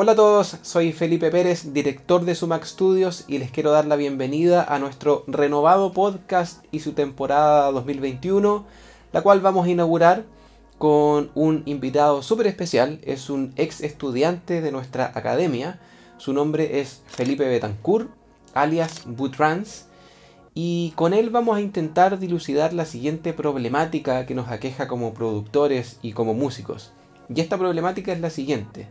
Hola 0.00 0.12
a 0.12 0.14
todos, 0.14 0.58
soy 0.62 0.92
Felipe 0.92 1.28
Pérez, 1.28 1.72
director 1.72 2.24
de 2.24 2.36
Sumac 2.36 2.64
Studios 2.64 3.24
y 3.26 3.38
les 3.38 3.50
quiero 3.50 3.72
dar 3.72 3.84
la 3.84 3.96
bienvenida 3.96 4.62
a 4.62 4.78
nuestro 4.78 5.24
renovado 5.26 5.92
podcast 5.92 6.64
y 6.70 6.78
su 6.78 6.92
temporada 6.92 7.72
2021, 7.72 8.64
la 9.10 9.22
cual 9.22 9.40
vamos 9.40 9.66
a 9.66 9.70
inaugurar 9.70 10.24
con 10.78 11.32
un 11.34 11.64
invitado 11.66 12.22
súper 12.22 12.46
especial, 12.46 13.00
es 13.02 13.28
un 13.28 13.52
ex 13.56 13.80
estudiante 13.80 14.60
de 14.60 14.70
nuestra 14.70 15.10
academia, 15.16 15.80
su 16.16 16.32
nombre 16.32 16.78
es 16.78 17.02
Felipe 17.08 17.48
Betancourt, 17.48 18.08
alias 18.54 19.02
Butrans, 19.04 19.86
y 20.54 20.92
con 20.94 21.12
él 21.12 21.30
vamos 21.30 21.56
a 21.56 21.60
intentar 21.60 22.20
dilucidar 22.20 22.72
la 22.72 22.84
siguiente 22.84 23.32
problemática 23.32 24.26
que 24.26 24.36
nos 24.36 24.48
aqueja 24.48 24.86
como 24.86 25.12
productores 25.12 25.98
y 26.02 26.12
como 26.12 26.34
músicos. 26.34 26.92
Y 27.34 27.40
esta 27.40 27.58
problemática 27.58 28.12
es 28.12 28.20
la 28.20 28.30
siguiente 28.30 28.86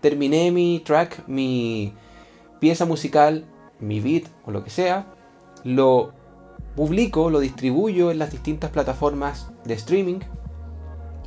terminé 0.00 0.50
mi 0.50 0.80
track, 0.84 1.26
mi 1.26 1.92
pieza 2.58 2.84
musical, 2.84 3.44
mi 3.78 4.00
beat 4.00 4.24
o 4.44 4.50
lo 4.50 4.64
que 4.64 4.70
sea, 4.70 5.06
lo 5.64 6.12
publico, 6.76 7.30
lo 7.30 7.40
distribuyo 7.40 8.10
en 8.10 8.18
las 8.18 8.30
distintas 8.30 8.70
plataformas 8.70 9.50
de 9.64 9.74
streaming 9.74 10.20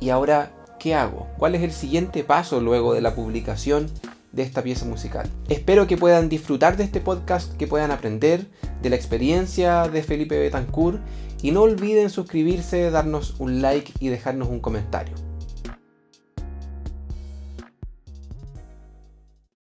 y 0.00 0.10
ahora, 0.10 0.52
¿qué 0.78 0.94
hago? 0.94 1.28
¿Cuál 1.38 1.54
es 1.54 1.62
el 1.62 1.72
siguiente 1.72 2.24
paso 2.24 2.60
luego 2.60 2.94
de 2.94 3.00
la 3.00 3.14
publicación 3.14 3.86
de 4.32 4.42
esta 4.42 4.62
pieza 4.62 4.84
musical? 4.84 5.28
Espero 5.48 5.86
que 5.86 5.96
puedan 5.96 6.28
disfrutar 6.28 6.76
de 6.76 6.84
este 6.84 7.00
podcast, 7.00 7.56
que 7.56 7.66
puedan 7.66 7.90
aprender 7.90 8.46
de 8.82 8.90
la 8.90 8.96
experiencia 8.96 9.88
de 9.88 10.02
Felipe 10.02 10.38
Betancourt 10.38 11.00
y 11.42 11.52
no 11.52 11.62
olviden 11.62 12.10
suscribirse, 12.10 12.90
darnos 12.90 13.36
un 13.38 13.62
like 13.62 13.92
y 14.00 14.08
dejarnos 14.08 14.48
un 14.48 14.60
comentario. 14.60 15.14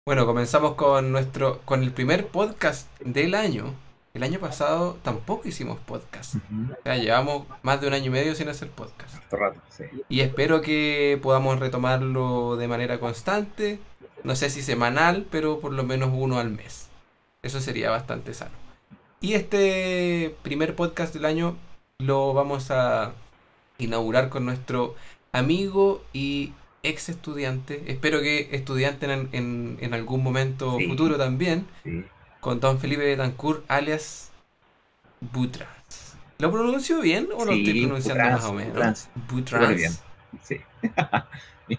Bueno, 0.08 0.24
comenzamos 0.24 0.72
con 0.72 1.12
nuestro 1.12 1.60
con 1.66 1.82
el 1.82 1.92
primer 1.92 2.28
podcast 2.28 2.88
del 3.00 3.34
año. 3.34 3.74
El 4.14 4.22
año 4.22 4.40
pasado 4.40 4.96
tampoco 5.02 5.46
hicimos 5.46 5.78
podcast. 5.80 6.36
O 6.36 6.82
sea, 6.82 6.96
llevamos 6.96 7.46
más 7.60 7.78
de 7.78 7.88
un 7.88 7.92
año 7.92 8.06
y 8.06 8.08
medio 8.08 8.34
sin 8.34 8.48
hacer 8.48 8.70
podcast. 8.70 9.16
Rato, 9.30 9.60
sí. 9.68 9.84
Y 10.08 10.20
espero 10.20 10.62
que 10.62 11.20
podamos 11.22 11.60
retomarlo 11.60 12.56
de 12.56 12.68
manera 12.68 12.98
constante. 12.98 13.80
No 14.24 14.34
sé 14.34 14.48
si 14.48 14.62
semanal, 14.62 15.26
pero 15.30 15.60
por 15.60 15.74
lo 15.74 15.84
menos 15.84 16.08
uno 16.10 16.38
al 16.38 16.48
mes. 16.48 16.88
Eso 17.42 17.60
sería 17.60 17.90
bastante 17.90 18.32
sano. 18.32 18.56
Y 19.20 19.34
este 19.34 20.34
primer 20.40 20.74
podcast 20.74 21.12
del 21.12 21.26
año 21.26 21.54
lo 21.98 22.32
vamos 22.32 22.70
a 22.70 23.12
inaugurar 23.76 24.30
con 24.30 24.46
nuestro 24.46 24.94
amigo 25.32 26.02
y 26.14 26.54
ex 26.82 27.08
estudiante, 27.08 27.82
espero 27.86 28.20
que 28.20 28.48
estudiante 28.52 29.06
en, 29.06 29.78
en, 29.80 29.94
algún 29.94 30.22
momento 30.22 30.78
futuro 30.88 31.16
también, 31.16 31.66
con 32.40 32.60
Don 32.60 32.78
Felipe 32.78 33.04
Betancourt, 33.04 33.64
alias 33.68 34.30
Butrans. 35.20 36.16
¿Lo 36.38 36.52
pronuncio 36.52 37.00
bien 37.00 37.28
o 37.34 37.44
lo 37.44 37.52
estoy 37.52 37.84
pronunciando 37.84 38.24
más 38.24 38.44
o 38.44 38.52
menos? 38.52 39.08
Butrans. 39.30 40.02
Sí. 40.42 40.60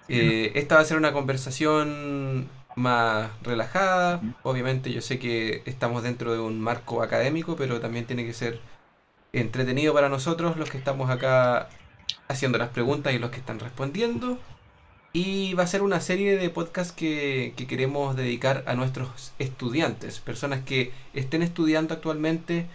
Eh, 0.08 0.52
esta 0.54 0.76
va 0.76 0.82
a 0.82 0.86
ser 0.86 0.98
una 0.98 1.14
conversación 1.14 2.48
más 2.76 3.32
relajada. 3.42 4.22
Obviamente 4.44 4.92
yo 4.92 5.02
sé 5.02 5.18
que 5.18 5.64
estamos 5.66 6.04
dentro 6.04 6.32
de 6.32 6.40
un 6.40 6.62
marco 6.62 7.02
académico, 7.02 7.56
pero 7.56 7.80
también 7.80 8.06
tiene 8.06 8.24
que 8.24 8.34
ser 8.34 8.60
entretenido 9.34 9.94
para 9.94 10.08
nosotros 10.08 10.58
los 10.58 10.70
que 10.70 10.78
estamos 10.78 11.10
acá 11.10 11.70
haciendo 12.28 12.58
las 12.60 12.70
preguntas 12.70 13.14
y 13.14 13.20
los 13.20 13.32
que 13.32 13.38
están 13.38 13.60
respondiendo. 13.60 14.38
Y 15.12 15.54
va 15.56 15.64
a 15.64 15.68
ser 15.68 15.82
una 15.82 16.02
serie 16.02 16.38
de 16.38 16.50
podcasts 16.50 16.94
que, 16.94 17.54
queremos 17.68 18.16
dedicar 18.16 18.64
a 18.68 18.76
nuestros 18.76 19.34
estudiantes, 19.40 20.20
personas 20.20 20.64
que 20.64 20.92
estén 21.14 21.42
estudiando 21.42 21.96
actualmente 21.96 22.68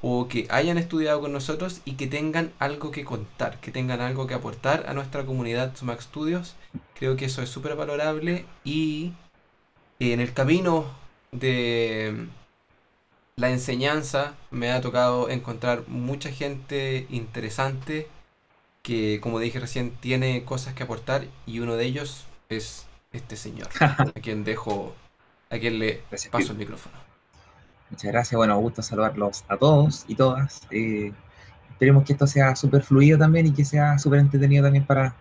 o 0.00 0.28
que 0.28 0.46
hayan 0.50 0.78
estudiado 0.78 1.20
con 1.20 1.32
nosotros 1.32 1.80
y 1.84 1.94
que 1.94 2.06
tengan 2.06 2.52
algo 2.58 2.90
que 2.90 3.04
contar, 3.04 3.60
que 3.60 3.70
tengan 3.70 4.00
algo 4.00 4.26
que 4.26 4.34
aportar 4.34 4.84
a 4.88 4.94
nuestra 4.94 5.24
comunidad 5.24 5.76
Sumac 5.76 6.00
Studios. 6.00 6.56
Creo 6.98 7.16
que 7.16 7.26
eso 7.26 7.42
es 7.42 7.50
súper 7.50 7.76
valorable 7.76 8.46
y 8.64 9.12
en 10.00 10.20
el 10.20 10.32
camino 10.32 10.86
de 11.32 12.26
la 13.36 13.50
enseñanza 13.50 14.34
me 14.50 14.70
ha 14.70 14.80
tocado 14.80 15.28
encontrar 15.28 15.84
mucha 15.88 16.30
gente 16.30 17.06
interesante 17.10 18.08
que, 18.84 19.18
como 19.20 19.40
dije 19.40 19.58
recién, 19.58 19.96
tiene 19.96 20.44
cosas 20.44 20.74
que 20.74 20.82
aportar 20.82 21.24
y 21.46 21.58
uno 21.58 21.74
de 21.76 21.86
ellos 21.86 22.26
es 22.50 22.86
este 23.12 23.34
señor, 23.34 23.68
a 23.80 24.12
quien 24.20 24.44
dejo, 24.44 24.94
a 25.50 25.58
quien 25.58 25.78
le 25.78 26.04
paso 26.30 26.52
el 26.52 26.58
micrófono. 26.58 26.94
Muchas 27.90 28.12
gracias, 28.12 28.36
bueno, 28.36 28.58
gusto 28.58 28.82
saludarlos 28.82 29.44
a 29.48 29.56
todos 29.56 30.04
y 30.06 30.14
todas. 30.14 30.62
Eh, 30.70 31.12
esperemos 31.70 32.04
que 32.04 32.12
esto 32.12 32.26
sea 32.26 32.54
súper 32.56 32.82
fluido 32.82 33.18
también 33.18 33.46
y 33.46 33.54
que 33.54 33.64
sea 33.64 33.98
súper 33.98 34.20
entretenido 34.20 34.64
también 34.64 34.86
para 34.86 35.16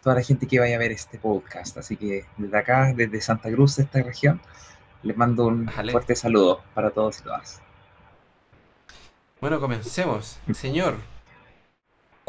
toda 0.00 0.14
la 0.16 0.22
gente 0.22 0.46
que 0.46 0.60
vaya 0.60 0.76
a 0.76 0.78
ver 0.78 0.92
este 0.92 1.18
podcast. 1.18 1.76
Así 1.78 1.96
que 1.96 2.24
desde 2.36 2.56
acá, 2.56 2.92
desde 2.94 3.20
Santa 3.20 3.50
Cruz, 3.50 3.76
de 3.76 3.82
esta 3.82 4.00
región, 4.00 4.40
les 5.02 5.16
mando 5.16 5.46
un 5.46 5.68
fuerte 5.68 6.14
saludo 6.14 6.62
para 6.72 6.90
todos 6.90 7.18
y 7.18 7.22
todas. 7.24 7.60
Bueno, 9.40 9.58
comencemos. 9.58 10.38
Señor, 10.52 10.98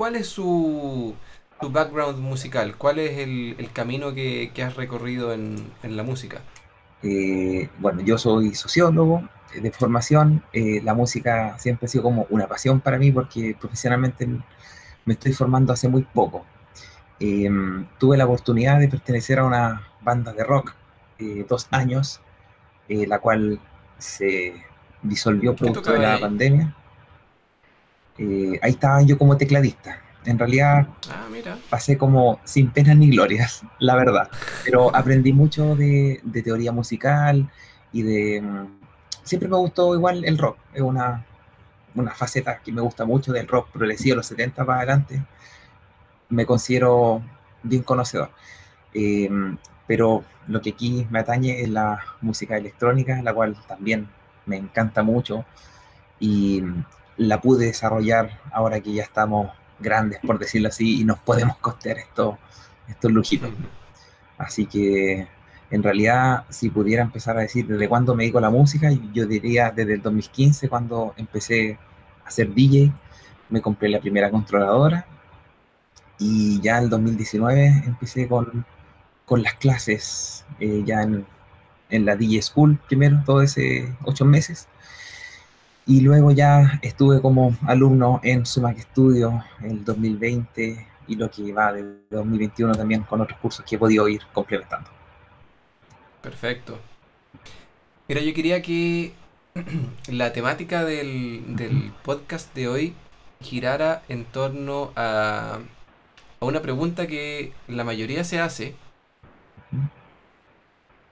¿cuál 0.03 0.17
es 0.17 0.27
su, 0.27 1.15
background 1.61 2.19
musical? 2.19 2.75
¿Cuál 2.77 2.99
es 2.99 3.19
el, 3.19 3.69
camino 3.71 4.13
que, 4.13 4.51
has 4.61 4.75
recorrido 4.75 5.31
en, 5.31 5.71
la 5.81 6.03
música? 6.03 6.41
Eh, 7.01 7.69
bueno, 7.79 8.01
yo 8.01 8.17
soy 8.17 8.53
sociólogo 8.53 9.23
de 9.55 9.71
formación. 9.71 10.43
Eh, 10.51 10.81
la 10.83 10.93
música 10.93 11.57
siempre 11.57 11.85
ha 11.85 11.87
sido 11.87 12.03
como 12.03 12.27
una 12.31 12.47
pasión 12.47 12.81
para 12.81 12.97
mí 12.97 13.13
porque 13.13 13.55
profesionalmente 13.57 14.27
me 15.05 15.13
estoy 15.13 15.31
formando 15.31 15.71
hace 15.71 15.87
muy 15.87 16.01
poco. 16.01 16.45
Em, 17.21 17.85
tuve 17.97 18.17
la 18.17 18.25
oportunidad 18.25 18.81
de 18.81 18.89
pertenecer 18.89 19.39
a 19.39 19.45
una 19.45 19.87
banda 20.01 20.33
de 20.33 20.43
rock 20.43 20.73
eh, 21.17 21.45
dos 21.47 21.69
años, 21.71 22.19
la 22.89 23.19
cual 23.19 23.57
se 23.97 24.53
disolvió 25.01 25.55
producto 25.55 25.93
de 25.93 25.99
la 25.99 26.19
pandemia. 26.19 26.75
Eh, 28.18 28.59
ahí 28.62 28.72
estaba 28.72 29.01
yo 29.01 29.18
como 29.18 29.38
tecladista. 29.38 30.00
En 30.25 30.40
realidad 30.40 30.88
ah, 31.09 31.28
pasé 31.69 31.97
como 31.97 32.40
sin 32.46 32.69
penas 32.72 32.96
ni 32.96 33.09
glorias, 33.09 33.63
la 33.79 33.96
verdad. 33.96 34.29
Pero 34.63 34.96
aprendí 34.96 35.34
mucho 35.34 35.75
de, 35.75 36.22
teoría 36.44 36.72
musical 36.72 37.50
y 37.91 38.03
de... 38.03 38.41
Mm, 38.41 38.68
siempre 39.24 39.50
me 39.50 39.57
gustó 39.57 39.94
igual 39.96 40.24
el 40.25 40.38
rock. 40.38 40.57
Es 40.74 40.81
una, 40.81 41.25
faceta 42.16 42.59
que 42.59 42.72
me 42.72 42.81
gusta 42.81 43.06
mucho 43.06 43.31
del 43.31 43.47
rock 43.47 43.69
progresivo, 43.72 44.18
los 44.18 44.28
70 44.28 44.66
para 44.66 44.80
adelante. 44.80 45.24
Me 46.30 46.45
considero 46.45 47.22
bien 47.62 47.84
conocedor. 47.84 48.31
Eh, 48.94 49.30
pero 49.88 50.24
lo 50.47 50.62
que 50.62 50.72
aquí 50.72 51.07
me 51.09 51.19
atañe 51.19 51.62
es 51.62 51.69
la 51.69 52.00
música 52.22 52.57
electrónica, 52.57 53.22
la 53.22 53.34
cual 53.34 53.56
también 53.68 54.07
me 54.45 54.57
encanta 54.57 55.03
mucho. 55.03 55.45
Y 56.19 56.63
la 57.18 57.41
pude 57.41 57.68
desarrollar 57.68 58.41
ahora 58.51 58.79
que 58.79 58.94
ya 58.94 59.03
estamos 59.03 59.51
grandes, 59.79 60.19
por 60.25 60.40
decirlo 60.40 60.69
así, 60.69 61.01
y 61.01 61.03
nos 61.03 61.19
podemos 61.19 61.57
costear 61.57 61.97
estos, 61.97 62.38
estos 62.88 63.12
lujitos. 63.12 63.51
Así 64.38 64.66
que 64.66 65.28
en 65.69 65.84
realidad, 65.84 66.46
si 66.50 66.69
pudiera 66.69 67.03
empezar 67.03 67.38
a 67.38 67.41
decir 67.41 67.68
desde 67.68 67.90
cuándo 67.90 68.16
me 68.16 68.24
dedico 68.24 68.40
la 68.40 68.50
música, 68.50 68.90
yo 69.13 69.25
diría 69.25 69.72
desde 69.72 69.96
el 69.96 70.01
2015, 70.01 70.69
cuando 70.69 71.13
empecé 71.18 71.78
a 72.25 72.31
ser 72.31 72.53
DJ, 72.53 72.91
me 73.50 73.62
compré 73.62 73.90
la 73.90 74.00
primera 74.00 74.30
controladora 74.30 75.06
y 76.19 76.62
ya 76.62 76.77
en 76.77 76.86
el 76.86 76.89
2019 76.89 77.83
empecé 77.86 78.27
con, 78.27 78.66
las 79.42 79.56
clases, 79.56 80.45
eh, 80.59 80.83
ya 80.86 81.01
en, 81.01 81.25
en 81.89 82.06
la 82.06 82.16
DJ 82.16 82.44
School 82.44 82.80
primero, 82.88 83.24
todo 83.25 83.42
ese 83.42 83.95
ocho 84.04 84.25
meses 84.25 84.68
y 85.85 86.01
luego 86.01 86.31
ya 86.31 86.80
estuve 86.81 87.21
como 87.21 87.56
alumno 87.68 88.19
en 88.24 88.45
Sumac 88.45 88.77
Studio 88.80 89.44
el 89.62 89.83
2020 89.83 90.88
y 91.07 91.15
lo 91.15 91.30
que 91.30 91.51
va 91.51 91.74
de 91.74 91.97
2021 92.09 92.74
también 92.75 93.03
con 93.03 93.19
otros 93.21 93.38
cursos 93.39 93.65
que 93.65 93.75
he 93.75 93.80
podido 93.80 94.07
ir 94.07 94.21
complementando. 94.33 94.89
Perfecto. 96.21 96.80
Mira, 98.07 98.21
yo 98.21 98.33
quería 98.33 98.62
que 98.62 99.13
la 100.07 100.31
temática 100.31 100.85
del, 100.85 101.91
podcast 102.03 102.53
de 102.56 102.68
hoy 102.68 102.94
girara 103.41 104.03
en 104.07 104.24
torno 104.24 104.94
a, 104.95 105.59
a 106.39 106.45
una 106.45 106.62
pregunta 106.62 107.07
que 107.07 107.51
la 107.68 107.83
mayoría 107.83 108.24
se 108.24 108.39
hace. 108.39 108.75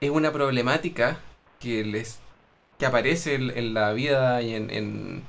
Es 0.00 0.10
una 0.10 0.32
problemática 0.32 1.20
que 1.60 1.84
les 1.84 2.20
que 2.82 2.86
aparece 2.86 3.36
en, 3.36 3.74
la 3.74 3.92
vida 3.92 4.42
y 4.42 4.56
en, 4.56 5.22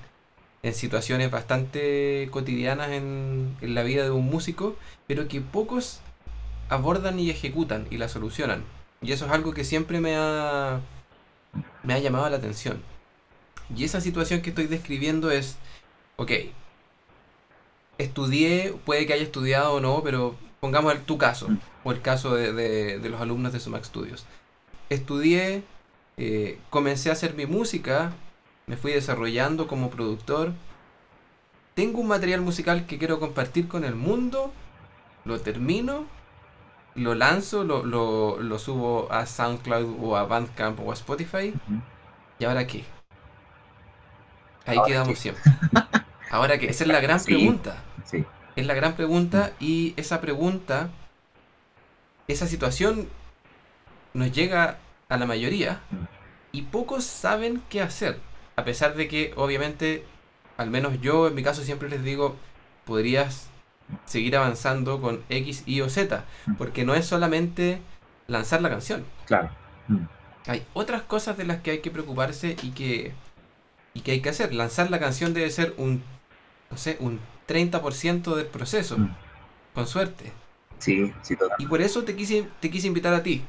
situaciones 0.71 1.29
bastante 1.29 2.27
cotidianas 2.31 2.89
en, 2.89 3.55
en, 3.61 3.75
la 3.75 3.83
vida 3.83 4.03
de 4.05 4.09
un 4.09 4.25
músico, 4.25 4.75
pero 5.05 5.27
que 5.27 5.39
pocos 5.39 5.99
abordan 6.69 7.19
y 7.19 7.29
ejecutan 7.29 7.85
y 7.91 7.97
la 7.97 8.09
solucionan. 8.09 8.63
Y 9.03 9.11
eso 9.11 9.27
es 9.27 9.31
algo 9.31 9.53
que 9.53 9.63
siempre 9.65 10.01
me 10.01 10.15
ha, 10.17 10.79
me 11.83 11.93
ha 11.93 11.99
llamado 11.99 12.27
la 12.27 12.37
atención. 12.37 12.81
Y 13.77 13.83
esa 13.83 14.01
situación 14.01 14.41
que 14.41 14.49
estoy 14.49 14.65
describiendo 14.65 15.29
es, 15.29 15.57
ok, 16.15 16.31
estudié, 17.99 18.73
puede 18.83 19.05
que 19.05 19.13
haya 19.13 19.21
estudiado 19.21 19.73
o 19.73 19.79
no, 19.79 20.01
pero 20.03 20.35
pongamos 20.59 20.91
el, 20.93 21.01
tu 21.01 21.19
caso, 21.19 21.49
o 21.83 21.91
el 21.91 22.01
caso 22.01 22.33
de, 22.33 22.51
de- 22.51 22.97
de 22.97 23.09
los 23.09 23.21
alumnos 23.21 23.53
de 23.53 23.59
Sumac 23.59 23.83
Studios. 23.83 24.25
Estudié, 24.89 25.61
eh, 26.17 26.59
comencé 26.69 27.09
a 27.09 27.13
hacer 27.13 27.35
mi 27.35 27.45
música, 27.45 28.13
me 28.67 28.77
fui 28.77 28.91
desarrollando 28.93 29.67
como 29.67 29.89
productor. 29.89 30.53
Tengo 31.75 31.99
un 32.01 32.07
material 32.07 32.41
musical 32.41 32.85
que 32.85 32.97
quiero 32.97 33.19
compartir 33.19 33.67
con 33.67 33.83
el 33.83 33.95
mundo, 33.95 34.53
lo 35.25 35.41
termino, 35.41 36.07
lo 36.95 37.15
lanzo, 37.15 37.63
lo, 37.65 37.85
lo, 37.85 38.39
lo 38.41 38.59
subo 38.59 39.11
a 39.11 39.25
SoundCloud 39.27 39.97
o 40.01 40.17
a 40.17 40.25
Bandcamp 40.25 40.79
o 40.81 40.91
a 40.91 40.95
Spotify. 40.95 41.59
¿Y 42.39 42.45
ahora 42.45 42.67
qué? 42.67 42.85
Ahí 44.65 44.81
¿Ahora 44.81 44.81
quedamos 44.81 45.19
qué? 45.19 45.19
siempre. 45.19 45.43
¿Ahora 46.29 46.59
qué? 46.59 46.67
Esa 46.69 46.83
es 46.85 46.89
la 46.89 47.01
gran 47.01 47.25
Sí. 47.25 47.25
pregunta. 47.25 47.85
Sí, 48.03 48.25
Es 48.55 48.65
la 48.67 48.73
gran 48.75 48.95
pregunta 48.95 49.53
y 49.59 49.93
esa 49.97 50.21
pregunta, 50.21 50.91
esa 52.27 52.47
situación 52.47 53.07
nos 54.13 54.31
llega 54.31 54.82
a 55.13 55.17
la 55.17 55.25
mayoría 55.25 55.81
y 56.51 56.63
pocos 56.63 57.03
saben 57.03 57.61
qué 57.69 57.81
hacer. 57.81 58.19
A 58.55 58.63
pesar 58.63 58.95
de 58.95 59.07
que 59.07 59.33
obviamente, 59.35 60.05
al 60.57 60.69
menos 60.69 60.99
yo 61.01 61.27
en 61.27 61.35
mi 61.35 61.43
caso 61.43 61.63
siempre 61.63 61.89
les 61.89 62.03
digo, 62.03 62.35
podrías 62.85 63.49
seguir 64.05 64.35
avanzando 64.37 64.99
con 65.01 65.21
X, 65.29 65.63
Y 65.65 65.81
o 65.81 65.89
Z, 65.89 66.25
Mm. 66.45 66.55
porque 66.55 66.83
no 66.85 66.95
es 66.95 67.05
solamente 67.05 67.79
lanzar 68.27 68.61
la 68.61 68.69
canción. 68.69 69.05
claro. 69.25 69.49
Mm. 69.87 70.05
Hay 70.47 70.65
otras 70.73 71.01
cosas 71.03 71.37
de 71.37 71.45
las 71.45 71.61
que 71.61 71.71
hay 71.71 71.79
que 71.79 71.89
preocuparse 71.91 72.55
y 72.63 72.71
que, 72.71 73.13
y 73.93 74.01
que 74.01 74.11
hay 74.11 74.21
que 74.21 74.29
hacer. 74.29 74.53
Lanzar 74.53 74.89
la 74.91 74.99
canción 74.99 75.33
debe 75.33 75.49
ser 75.49 75.73
un, 75.77 76.03
no 76.69 76.77
sé, 76.77 76.97
un 76.99 77.19
30% 77.47 78.35
del 78.35 78.47
proceso, 78.47 78.97
Mm. 78.97 79.15
con 79.73 79.87
suerte. 79.87 80.31
Sí, 80.79 81.13
sí, 81.21 81.35
total. 81.37 81.55
Y 81.59 81.65
por 81.67 81.81
eso 81.81 82.03
te 82.03 82.15
quise, 82.15 82.45
te 82.59 82.69
quise 82.69 82.87
invitar 82.87 83.13
a 83.13 83.23
ti, 83.23 83.41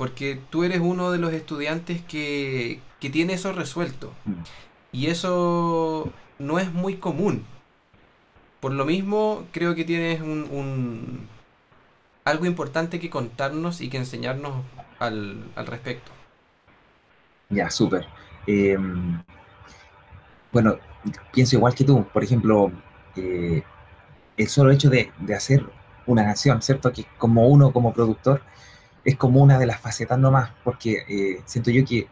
porque 0.00 0.40
tú 0.50 0.64
eres 0.64 0.80
uno 0.80 1.12
de 1.12 1.18
los 1.20 1.32
estudiantes 1.34 2.02
que, 2.02 2.82
que 3.00 3.10
tiene 3.10 3.34
eso 3.34 3.52
resuelto. 3.54 4.14
Mm. 4.26 4.44
Y 4.92 5.08
eso 5.08 6.12
no 6.38 6.58
es 6.60 6.72
muy 6.72 6.98
común. 6.98 7.46
Por 8.60 8.72
lo 8.72 8.84
mismo, 8.84 9.46
creo 9.52 9.74
que 9.74 9.84
tienes 9.84 10.20
un, 10.20 10.44
un- 10.50 11.28
algo 12.24 12.46
importante 12.46 13.00
que 13.00 13.10
contarnos 13.10 13.80
y 13.82 13.90
que 13.90 13.98
enseñarnos 13.98 14.64
al, 15.00 15.52
al 15.56 15.66
respecto. 15.66 16.12
Ya, 17.50 17.70
súper. 17.70 18.06
Eh, 18.46 18.76
bueno, 20.52 20.78
pienso 21.32 21.56
igual 21.56 21.74
que 21.74 21.84
tú. 21.84 22.04
Por 22.12 22.24
ejemplo, 22.24 22.72
eh, 23.16 23.62
el 24.36 24.48
solo 24.48 24.72
hecho 24.72 24.90
de, 24.90 25.12
de 25.20 25.36
hacer 25.36 25.64
una 26.06 26.24
canción, 26.24 26.62
¿cierto? 26.62 26.92
Que 26.92 27.06
como 27.18 27.48
uno, 27.48 27.72
como 27.72 27.94
productor, 27.94 28.42
es 29.04 29.16
como 29.16 29.42
una 29.42 29.58
de 29.58 29.66
las 29.66 29.80
facetas 29.80 30.18
nomás, 30.18 30.50
porque 30.64 31.04
eh, 31.08 31.42
siento 31.46 31.70
yo 31.70 31.84
que 31.84 32.06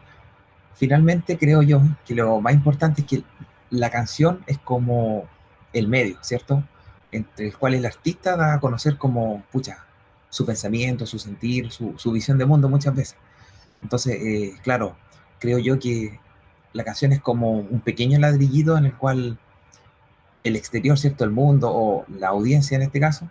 finalmente 0.75 1.37
creo 1.37 1.61
yo 1.61 1.81
que 2.05 2.15
lo 2.15 2.41
más 2.41 2.53
importante 2.53 3.01
es 3.01 3.07
que 3.07 3.23
la 3.69 3.89
canción 3.89 4.43
es 4.47 4.57
como 4.57 5.25
el 5.73 5.87
medio, 5.87 6.17
¿cierto? 6.21 6.63
Entre 7.11 7.47
el 7.47 7.57
cual 7.57 7.75
el 7.75 7.85
artista 7.85 8.35
da 8.35 8.55
a 8.55 8.59
conocer 8.59 8.97
como, 8.97 9.43
pucha, 9.51 9.85
su 10.29 10.45
pensamiento, 10.45 11.05
su 11.05 11.19
sentir, 11.19 11.71
su, 11.71 11.93
su 11.97 12.11
visión 12.11 12.37
de 12.37 12.45
mundo 12.45 12.69
muchas 12.69 12.95
veces. 12.95 13.15
Entonces, 13.81 14.17
eh, 14.21 14.53
claro, 14.63 14.95
creo 15.39 15.59
yo 15.59 15.79
que 15.79 16.19
la 16.73 16.83
canción 16.83 17.11
es 17.11 17.21
como 17.21 17.51
un 17.51 17.81
pequeño 17.81 18.19
ladrillito 18.19 18.77
en 18.77 18.85
el 18.85 18.93
cual 18.95 19.39
el 20.43 20.55
exterior, 20.55 20.97
¿cierto? 20.97 21.23
El 21.23 21.31
mundo 21.31 21.69
o 21.71 22.05
la 22.07 22.29
audiencia 22.29 22.75
en 22.75 22.83
este 22.83 22.99
caso, 22.99 23.29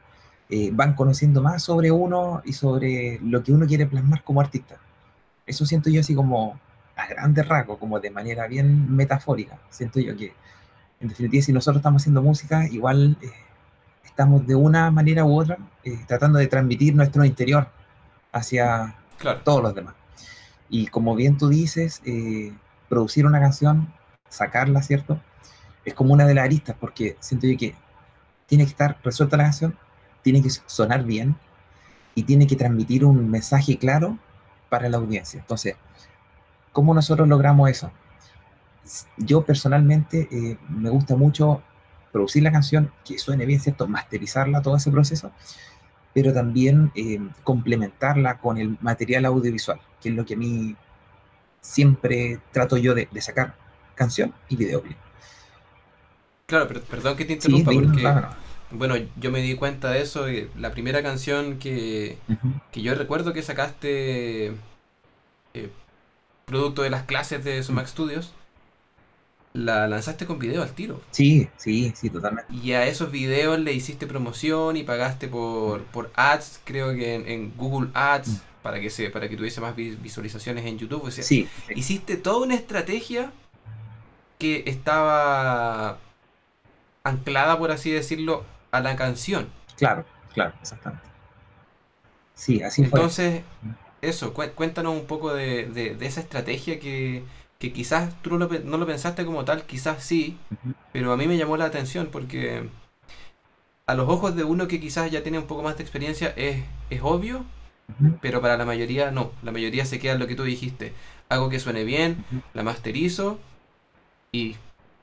eh, 0.50 0.70
van 0.72 0.94
conociendo 0.94 1.42
más 1.42 1.62
sobre 1.62 1.90
uno 1.90 2.42
y 2.44 2.52
sobre 2.52 3.18
lo 3.22 3.42
que 3.42 3.52
uno 3.52 3.66
quiere 3.66 3.86
plasmar 3.86 4.22
como 4.24 4.40
artista. 4.40 4.76
Eso 5.46 5.66
siento 5.66 5.90
yo 5.90 6.00
así 6.00 6.14
como 6.14 6.58
a 6.96 7.06
grandes 7.06 7.46
rasgos, 7.46 7.78
como 7.78 8.00
de 8.00 8.10
manera 8.10 8.46
bien 8.46 8.94
metafórica. 8.94 9.58
Siento 9.70 10.00
yo 10.00 10.16
que, 10.16 10.32
en 11.00 11.08
definitiva, 11.08 11.42
si 11.42 11.52
nosotros 11.52 11.80
estamos 11.80 12.02
haciendo 12.02 12.22
música, 12.22 12.66
igual 12.68 13.16
eh, 13.22 13.30
estamos 14.04 14.46
de 14.46 14.54
una 14.54 14.90
manera 14.90 15.24
u 15.24 15.38
otra 15.38 15.58
eh, 15.84 15.98
tratando 16.06 16.38
de 16.38 16.48
transmitir 16.48 16.94
nuestro 16.94 17.24
interior 17.24 17.68
hacia 18.32 18.94
Claro. 19.18 19.40
todos 19.44 19.62
los 19.62 19.74
demás. 19.74 19.94
Y 20.68 20.86
como 20.88 21.14
bien 21.14 21.38
tú 21.38 21.48
dices, 21.48 22.02
eh, 22.04 22.52
producir 22.88 23.26
una 23.26 23.40
canción, 23.40 23.92
sacarla, 24.28 24.82
¿cierto? 24.82 25.20
Es 25.84 25.94
como 25.94 26.12
una 26.12 26.26
de 26.26 26.34
las 26.34 26.44
aristas, 26.44 26.76
porque 26.78 27.16
siento 27.20 27.46
yo 27.46 27.56
que 27.56 27.74
tiene 28.46 28.64
que 28.64 28.70
estar 28.70 28.98
resuelta 29.02 29.36
la 29.36 29.44
canción, 29.44 29.76
tiene 30.30 30.42
que 30.42 30.50
sonar 30.66 31.04
bien 31.04 31.36
y 32.14 32.24
tiene 32.24 32.46
que 32.46 32.54
transmitir 32.54 33.02
un 33.02 33.30
mensaje 33.30 33.78
claro 33.78 34.18
para 34.68 34.86
la 34.90 34.98
audiencia. 34.98 35.40
Entonces, 35.40 35.74
¿cómo 36.70 36.92
nosotros 36.92 37.26
logramos 37.26 37.70
eso? 37.70 37.90
Yo 39.16 39.42
personalmente 39.42 40.28
eh, 40.30 40.58
me 40.68 40.90
gusta 40.90 41.16
mucho 41.16 41.62
producir 42.12 42.42
la 42.42 42.52
canción, 42.52 42.92
que 43.06 43.18
suene 43.18 43.46
bien, 43.46 43.58
¿cierto? 43.58 43.88
Masterizarla, 43.88 44.60
todo 44.60 44.76
ese 44.76 44.90
proceso, 44.90 45.32
pero 46.12 46.34
también 46.34 46.92
eh, 46.94 47.20
complementarla 47.42 48.36
con 48.38 48.58
el 48.58 48.76
material 48.82 49.24
audiovisual, 49.24 49.80
que 49.98 50.10
es 50.10 50.14
lo 50.14 50.26
que 50.26 50.34
a 50.34 50.36
mí 50.36 50.76
siempre 51.62 52.38
trato 52.52 52.76
yo 52.76 52.94
de, 52.94 53.08
de 53.10 53.20
sacar 53.22 53.54
canción 53.94 54.34
y 54.50 54.56
videoclip. 54.56 54.98
Claro, 56.44 56.68
pero 56.68 56.82
perdón 56.82 57.16
que 57.16 57.24
te 57.24 57.40
Sí, 57.40 57.50
interrumpa 57.50 57.70
dime, 57.70 57.86
porque. 57.86 58.47
Bueno, 58.70 58.94
yo 59.16 59.30
me 59.30 59.40
di 59.42 59.54
cuenta 59.56 59.90
de 59.90 60.02
eso. 60.02 60.30
y 60.30 60.50
la 60.56 60.72
primera 60.72 61.02
canción 61.02 61.58
que, 61.58 62.18
que 62.72 62.82
yo 62.82 62.94
recuerdo 62.94 63.32
que 63.32 63.42
sacaste 63.42 64.52
eh, 65.54 65.70
producto 66.46 66.82
de 66.82 66.90
las 66.90 67.04
clases 67.04 67.44
de 67.44 67.62
Sumac 67.62 67.86
Studios, 67.86 68.32
la 69.54 69.88
lanzaste 69.88 70.26
con 70.26 70.38
video 70.38 70.62
al 70.62 70.70
tiro. 70.72 71.00
Sí, 71.10 71.48
sí, 71.56 71.92
sí, 71.96 72.10
totalmente. 72.10 72.52
Y 72.54 72.72
a 72.72 72.86
esos 72.86 73.10
videos 73.10 73.58
le 73.58 73.72
hiciste 73.72 74.06
promoción 74.06 74.76
y 74.76 74.82
pagaste 74.84 75.26
por, 75.28 75.82
por 75.84 76.10
ads, 76.14 76.60
creo 76.64 76.94
que 76.94 77.14
en, 77.14 77.28
en 77.28 77.54
Google 77.56 77.90
Ads, 77.94 78.28
Mm. 78.28 78.40
para 78.62 78.80
que 78.80 78.90
se, 78.90 79.08
para 79.10 79.28
que 79.28 79.36
tuviese 79.36 79.60
más 79.60 79.74
vi- 79.74 79.96
visualizaciones 79.96 80.66
en 80.66 80.78
YouTube. 80.78 81.04
O 81.04 81.10
sea, 81.10 81.24
Sí, 81.24 81.48
sí, 81.66 81.72
hiciste 81.76 82.16
toda 82.16 82.44
una 82.44 82.54
estrategia 82.54 83.32
que 84.38 84.64
estaba 84.66 85.98
anclada, 87.04 87.58
por 87.58 87.70
así 87.70 87.90
decirlo, 87.90 88.44
a 88.78 88.80
la 88.82 88.96
canción. 88.96 89.48
claro, 89.76 90.04
claro, 90.34 90.52
exactamente. 90.60 91.06
Sí, 92.34 92.62
así 92.62 92.84
fue. 92.84 92.88
Entonces, 93.00 93.42
eso, 94.02 94.32
cué- 94.34 94.52
cuéntanos 94.52 94.94
un 94.94 95.06
poco 95.06 95.34
de, 95.34 95.66
de- 95.66 95.94
de 95.94 96.06
esa 96.06 96.20
estrategia 96.20 96.78
que, 96.80 97.24
que 97.58 97.72
quizás 97.72 98.14
tú 98.22 98.30
no 98.30 98.38
lo, 98.38 98.48
pe- 98.48 98.60
no 98.64 98.78
lo 98.78 98.86
pensaste 98.86 99.24
como 99.24 99.44
tal, 99.44 99.64
quizás 99.64 100.02
sí, 100.04 100.38
pero 100.92 101.12
a 101.12 101.16
mí 101.16 101.26
me 101.26 101.36
llamó 101.36 101.56
la 101.56 101.66
atención 101.66 102.08
porque 102.12 102.68
a 103.86 103.94
los 103.94 104.08
ojos 104.08 104.36
de 104.36 104.44
uno 104.44 104.68
que 104.68 104.80
quizás 104.80 105.10
ya 105.10 105.22
tiene 105.22 105.38
un 105.38 105.46
poco 105.46 105.62
más 105.62 105.76
de 105.76 105.82
experiencia 105.82 106.32
es, 106.36 106.62
es 106.90 107.00
obvio, 107.02 107.44
pero 108.20 108.40
para 108.40 108.56
la 108.56 108.64
mayoría 108.64 109.10
no. 109.10 109.32
La 109.42 109.52
mayoría 109.52 109.84
se 109.86 109.98
queda 109.98 110.12
en 110.12 110.18
lo 110.18 110.26
que 110.26 110.34
tú 110.34 110.44
dijiste. 110.44 110.92
Hago 111.28 111.48
que 111.48 111.58
suene 111.60 111.84
bien, 111.84 112.24
la 112.54 112.62
masterizo 112.62 113.38
y 114.32 114.56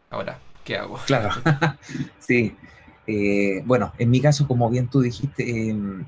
ahora, 0.10 0.39
¿qué 0.63 0.77
hago? 0.77 1.00
Claro, 1.08 1.29
sí. 2.20 2.55
Eh, 3.07 3.62
bueno, 3.65 3.93
en 3.97 4.09
mi 4.09 4.19
caso, 4.21 4.47
como 4.47 4.69
bien 4.69 4.88
tú 4.88 5.01
dijiste, 5.01 5.69
em, 5.69 6.05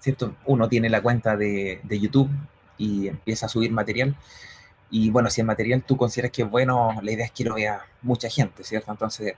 ¿cierto? 0.00 0.34
Uno 0.46 0.68
tiene 0.68 0.88
la 0.88 1.02
cuenta 1.02 1.36
de, 1.36 1.80
de 1.82 2.00
YouTube 2.00 2.30
y 2.78 3.08
empieza 3.08 3.46
a 3.46 3.48
subir 3.48 3.70
material. 3.72 4.16
Y 4.90 5.10
bueno, 5.10 5.28
si 5.28 5.40
el 5.42 5.46
material 5.46 5.82
tú 5.82 5.96
consideras 5.96 6.32
que 6.32 6.42
es 6.42 6.50
bueno, 6.50 6.98
la 7.02 7.12
idea 7.12 7.26
es 7.26 7.32
que 7.32 7.44
lo 7.44 7.54
vea 7.56 7.82
mucha 8.02 8.28
gente, 8.30 8.64
¿cierto? 8.64 8.90
Entonces, 8.90 9.34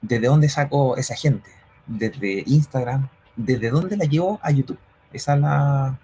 ¿desde 0.00 0.26
dónde 0.28 0.48
saco 0.48 0.96
esa 0.96 1.16
gente? 1.16 1.50
Desde 1.86 2.44
Instagram, 2.46 3.08
¿desde 3.34 3.70
dónde 3.70 3.96
la 3.96 4.04
llevo 4.04 4.38
a 4.42 4.50
YouTube? 4.52 4.78
Esa 5.12 5.34
es 5.34 5.40
la... 5.40 5.98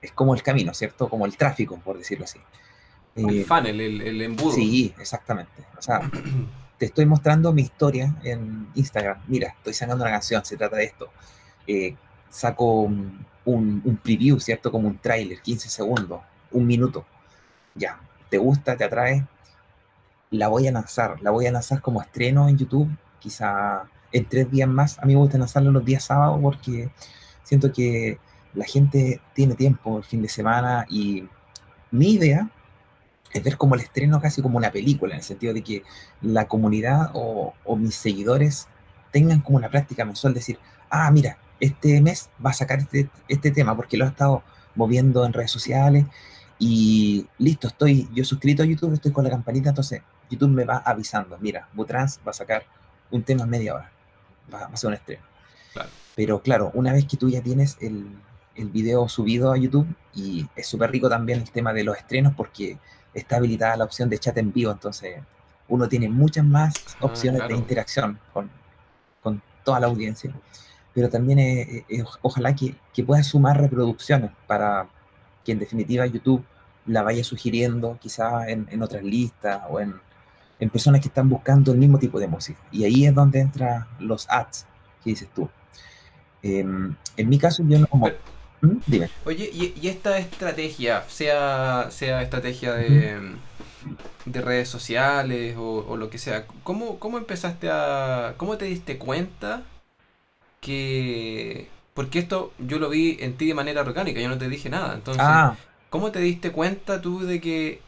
Es 0.00 0.12
como 0.12 0.34
el 0.34 0.42
camino, 0.42 0.72
¿cierto? 0.74 1.08
Como 1.08 1.26
el 1.26 1.36
tráfico, 1.36 1.78
por 1.78 1.98
decirlo 1.98 2.24
así. 2.24 2.38
El 3.16 3.40
Eh, 3.40 3.44
funnel, 3.44 3.80
el, 3.80 4.00
el 4.00 4.22
embudo. 4.22 4.52
Sí, 4.54 4.94
exactamente. 4.98 5.52
O 5.78 5.82
sea, 5.82 6.10
te 6.84 6.88
estoy 6.88 7.06
mostrando 7.06 7.50
mi 7.54 7.62
historia 7.62 8.14
en 8.22 8.68
Instagram. 8.74 9.22
Mira, 9.26 9.54
estoy 9.56 9.72
sacando 9.72 10.04
una 10.04 10.12
canción, 10.12 10.44
se 10.44 10.58
trata 10.58 10.76
de 10.76 10.84
esto. 10.84 11.08
Eh, 11.66 11.96
saco 12.28 12.82
un, 12.82 14.00
preview, 14.02 14.38
¿cierto? 14.38 14.70
Como 14.70 14.88
un 14.88 14.98
tráiler, 14.98 15.40
15 15.40 15.70
segundos, 15.70 16.20
un 16.52 16.66
minuto. 16.66 17.06
Ya, 17.74 17.98
¿te 18.28 18.36
gusta? 18.36 18.76
¿Te 18.76 18.84
atrae? 18.84 19.26
La 20.30 20.48
voy 20.48 20.68
a 20.68 20.72
lanzar, 20.72 21.22
la 21.22 21.30
voy 21.30 21.46
a 21.46 21.52
lanzar 21.52 21.80
como 21.80 22.02
estreno 22.02 22.50
en 22.50 22.58
YouTube, 22.58 22.90
quizá 23.18 23.84
en 24.12 24.28
tres 24.28 24.50
días 24.50 24.68
más. 24.68 24.98
A 24.98 25.06
mí 25.06 25.14
me 25.14 25.20
gusta 25.20 25.38
lanzarlo 25.38 25.72
los 25.72 25.86
días 25.86 26.04
sábados 26.04 26.38
porque 26.42 26.90
siento 27.44 27.72
que 27.72 28.18
la 28.52 28.66
gente 28.66 29.22
tiene 29.32 29.54
tiempo 29.54 29.96
el 29.96 30.04
fin 30.04 30.20
de 30.20 30.28
semana 30.28 30.84
y 30.90 31.26
mi 31.90 32.12
idea 32.12 32.50
es 33.34 33.42
ver 33.42 33.58
como 33.58 33.74
el 33.74 33.82
estreno 33.82 34.20
casi 34.20 34.40
como 34.40 34.56
una 34.56 34.70
película, 34.70 35.12
en 35.12 35.18
el 35.18 35.24
sentido 35.24 35.52
de 35.52 35.62
que 35.62 35.82
la 36.22 36.46
comunidad 36.46 37.10
o, 37.14 37.52
mis 37.76 37.96
seguidores 37.96 38.68
tengan 39.10 39.40
como 39.40 39.58
una 39.58 39.68
práctica 39.68 40.04
mensual, 40.04 40.32
decir, 40.32 40.58
ah, 40.88 41.10
mira, 41.10 41.36
este 41.60 42.00
mes 42.00 42.30
va 42.44 42.50
a 42.50 42.54
sacar 42.54 42.78
este, 42.78 43.10
este 43.28 43.50
tema 43.50 43.76
porque 43.76 43.96
lo 43.96 44.04
ha 44.04 44.08
estado 44.08 44.42
moviendo 44.76 45.26
en 45.26 45.32
redes 45.32 45.50
sociales 45.50 46.06
y 46.58 47.26
listo, 47.38 47.68
estoy 47.68 48.08
yo 48.14 48.24
suscrito 48.24 48.62
a 48.62 48.66
YouTube, 48.66 48.94
estoy 48.94 49.12
con 49.12 49.24
la 49.24 49.30
campanita, 49.30 49.70
entonces 49.70 50.02
YouTube 50.30 50.50
me 50.50 50.64
va 50.64 50.78
avisando, 50.78 51.36
mira, 51.40 51.68
Butrans 51.74 52.20
va 52.26 52.30
a 52.30 52.34
sacar 52.34 52.64
un 53.10 53.24
tema 53.24 53.42
en 53.42 53.50
media 53.50 53.74
hora, 53.74 53.92
va, 54.52 54.66
a 54.66 54.76
ser 54.76 54.88
un 54.88 54.94
estreno. 54.94 55.22
Pero 56.14 56.40
claro, 56.40 56.70
una 56.74 56.92
vez 56.92 57.06
que 57.06 57.16
tú 57.16 57.28
ya 57.28 57.42
tienes 57.42 57.76
el, 57.80 58.06
el 58.54 58.68
video 58.70 59.08
subido 59.08 59.52
a 59.52 59.56
YouTube 59.58 59.88
y 60.14 60.46
es 60.54 60.68
súper 60.68 60.92
rico 60.92 61.08
también 61.08 61.40
el 61.40 61.50
tema 61.50 61.72
de 61.72 61.82
los 61.82 61.96
estrenos 61.96 62.34
porque 62.36 62.78
está 63.14 63.36
habilitada 63.36 63.76
la 63.76 63.84
opción 63.84 64.08
de 64.10 64.18
chat 64.18 64.36
en 64.38 64.52
vivo, 64.52 64.72
entonces 64.72 65.16
uno 65.68 65.88
tiene 65.88 66.08
muchas 66.08 66.44
más 66.44 66.74
ah, 67.00 67.06
opciones 67.06 67.46
de 67.48 67.54
interacción 67.54 68.18
con, 68.32 68.50
con, 69.22 69.42
toda 69.64 69.80
la 69.80 69.86
audiencia. 69.86 70.30
Pero 70.92 71.08
también 71.08 71.84
ojalá 72.20 72.54
que, 72.54 72.74
que 72.92 73.02
pueda 73.02 73.22
sumar 73.22 73.58
reproducciones 73.58 74.30
para 74.46 74.86
que 75.42 75.52
en 75.52 75.58
definitiva 75.58 76.06
YouTube 76.06 76.44
la 76.86 77.02
vaya 77.02 77.24
sugiriendo 77.24 77.98
quizá 78.00 78.48
en, 78.48 78.66
en 78.70 78.82
otras 78.82 79.02
listas 79.02 79.62
o 79.70 79.80
en, 79.80 79.94
en, 80.58 80.70
personas 80.70 81.00
que 81.00 81.08
están 81.08 81.28
buscando 81.28 81.72
el 81.72 81.78
mismo 81.78 81.98
tipo 81.98 82.18
de 82.18 82.28
música. 82.28 82.60
Y 82.70 82.84
ahí 82.84 83.06
es 83.06 83.14
donde 83.14 83.40
entran 83.40 83.86
los 83.98 84.28
ads 84.28 84.66
que 85.02 85.10
dices 85.10 85.28
tú. 85.34 85.48
Em, 86.42 86.94
en 87.16 87.28
mi 87.28 87.38
caso, 87.38 87.62
yo 87.66 87.78
no 87.78 87.86
como... 87.86 88.08
¿Mm? 88.64 88.80
Dime. 88.86 89.10
Oye, 89.24 89.50
y, 89.52 89.88
esta 89.88 90.18
estrategia, 90.18 91.04
sea, 91.08 91.88
sea 91.90 92.22
estrategia 92.22 92.72
de, 92.72 93.34
de 94.24 94.40
redes 94.40 94.68
sociales 94.68 95.56
o, 95.58 95.96
lo 95.96 96.10
que 96.10 96.18
sea, 96.18 96.46
¿cómo, 96.62 96.98
¿cómo 96.98 97.18
empezaste 97.18 97.70
a... 97.70 98.34
¿Cómo 98.36 98.56
te 98.56 98.64
diste 98.66 98.98
cuenta 98.98 99.62
que... 100.60 101.68
Porque 101.92 102.18
esto 102.18 102.52
yo 102.58 102.78
lo 102.78 102.88
vi 102.88 103.18
en 103.20 103.36
ti 103.36 103.46
de 103.46 103.54
manera 103.54 103.82
orgánica, 103.82 104.20
yo 104.20 104.28
no 104.28 104.38
te 104.38 104.48
dije 104.48 104.68
nada. 104.68 104.94
Entonces, 104.94 105.22
ah. 105.24 105.56
¿cómo 105.90 106.10
te 106.10 106.18
diste 106.18 106.50
cuenta 106.50 107.00
tú 107.00 107.20
de 107.20 107.40
que 107.40 107.80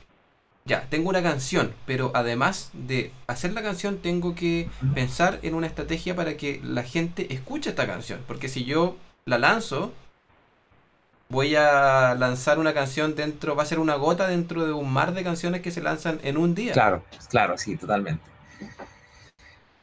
ya, 0.66 0.87
tengo 0.88 1.09
una 1.09 1.23
canción, 1.23 1.73
pero 1.87 2.11
además 2.14 2.71
de 2.73 3.12
hacer 3.28 3.52
la 3.52 3.62
canción 3.62 3.99
tengo 3.99 4.35
que 4.35 4.68
pensar 4.95 5.38
en 5.42 5.54
una 5.54 5.68
estrategia 5.68 6.14
para 6.16 6.37
que 6.37 6.61
la 6.62 6.83
gente 6.83 7.33
escuche 7.33 7.71
esta 7.71 7.87
canción? 7.87 8.21
Porque 8.26 8.49
si 8.49 8.64
yo 8.64 8.97
la 9.25 9.38
lanzo, 9.38 9.92
voy 11.28 11.56
a 11.56 12.14
lanzar 12.14 12.59
una 12.59 12.73
canción 12.75 13.14
dentro, 13.14 13.56
va 13.56 13.62
a 13.62 13.66
ser 13.66 13.78
una 13.78 13.95
gota 13.97 14.28
dentro 14.28 14.64
de 14.64 14.73
un 14.73 14.92
mar 14.92 15.14
de 15.14 15.25
canciones 15.25 15.61
que 15.61 15.71
se 15.71 15.83
lanzan 15.83 16.21
en 16.23 16.37
un 16.37 16.54
día. 16.54 16.73
Claro, 16.73 17.02
claro, 17.28 17.59
sí, 17.59 17.76
totalmente. 17.76 18.23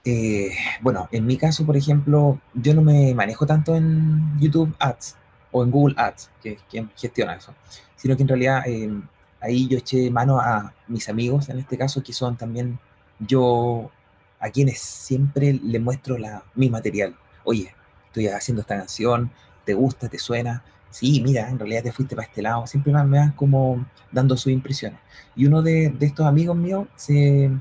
Eh, 0.06 0.52
bueno, 0.82 1.08
en 1.12 1.26
mi 1.26 1.38
caso, 1.38 1.66
por 1.66 1.78
ejemplo, 1.78 2.40
yo 2.54 2.74
no 2.74 2.82
me 2.82 3.14
manejo 3.14 3.46
tanto 3.46 3.76
en 3.76 4.38
YouTube 4.40 4.76
Ads 4.80 5.16
o 5.52 5.64
en 5.64 5.72
Google 5.72 5.96
Ads, 5.98 6.30
que 6.42 6.54
es 6.54 6.62
quien 6.70 6.92
gestiona 6.96 7.36
eso, 7.36 7.54
sino 7.96 8.18
que 8.18 8.24
en 8.24 8.28
realidad 8.28 8.64
eh, 8.66 8.92
ahí 9.40 9.68
yo 9.68 9.78
eché 9.78 10.10
mano 10.12 10.40
a 10.40 10.74
mis 10.88 11.08
amigos, 11.08 11.50
en 11.50 11.60
este 11.60 11.78
caso, 11.78 12.04
que 12.04 12.12
son 12.12 12.36
también 12.36 12.80
yo, 13.20 13.92
a 14.40 14.50
quienes 14.50 14.80
siempre 14.80 15.54
le 15.54 15.80
muestro 15.80 16.18
la, 16.18 16.44
mi 16.56 16.70
material. 16.70 17.16
Oye, 17.46 17.74
estoy 18.08 18.28
haciendo 18.28 18.62
esta 18.62 18.78
canción, 18.78 19.32
¿te 19.66 19.74
gusta, 19.74 20.10
te 20.10 20.18
suena? 20.18 20.64
Sí, 20.94 21.22
mira, 21.22 21.50
en 21.50 21.58
realidad 21.58 21.84
te 21.84 21.92
fuiste 21.92 22.16
para 22.16 22.28
este 22.28 22.44
lado, 22.44 22.68
siempre 22.68 22.94
me 22.94 23.18
van 23.18 23.32
como 23.32 23.84
dando 24.12 24.38
sus 24.38 24.54
impresiones. 24.54 25.00
Y 25.36 25.48
uno 25.48 25.64
de, 25.64 25.96
estos 26.00 26.26
amigos 26.28 26.56
míos 26.56 26.88
se 26.96 27.52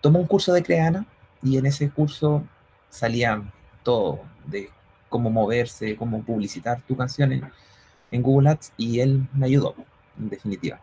tomó 0.00 0.20
un 0.20 0.26
curso 0.28 0.52
de 0.52 0.62
Creana 0.62 1.04
y 1.42 1.58
en 1.58 1.66
ese 1.66 1.90
curso 1.90 2.44
salían 2.88 3.52
todo 3.82 4.20
de 4.46 4.70
cómo 5.08 5.30
moverse, 5.30 5.96
cómo 5.96 6.22
publicitar 6.22 6.80
tu 6.82 6.96
canción 6.96 7.32
en, 7.32 8.22
Google 8.22 8.50
Ads 8.50 8.72
y 8.76 9.00
él 9.00 9.28
me 9.34 9.46
ayudó, 9.46 9.74
en 10.18 10.28
definitiva. 10.28 10.80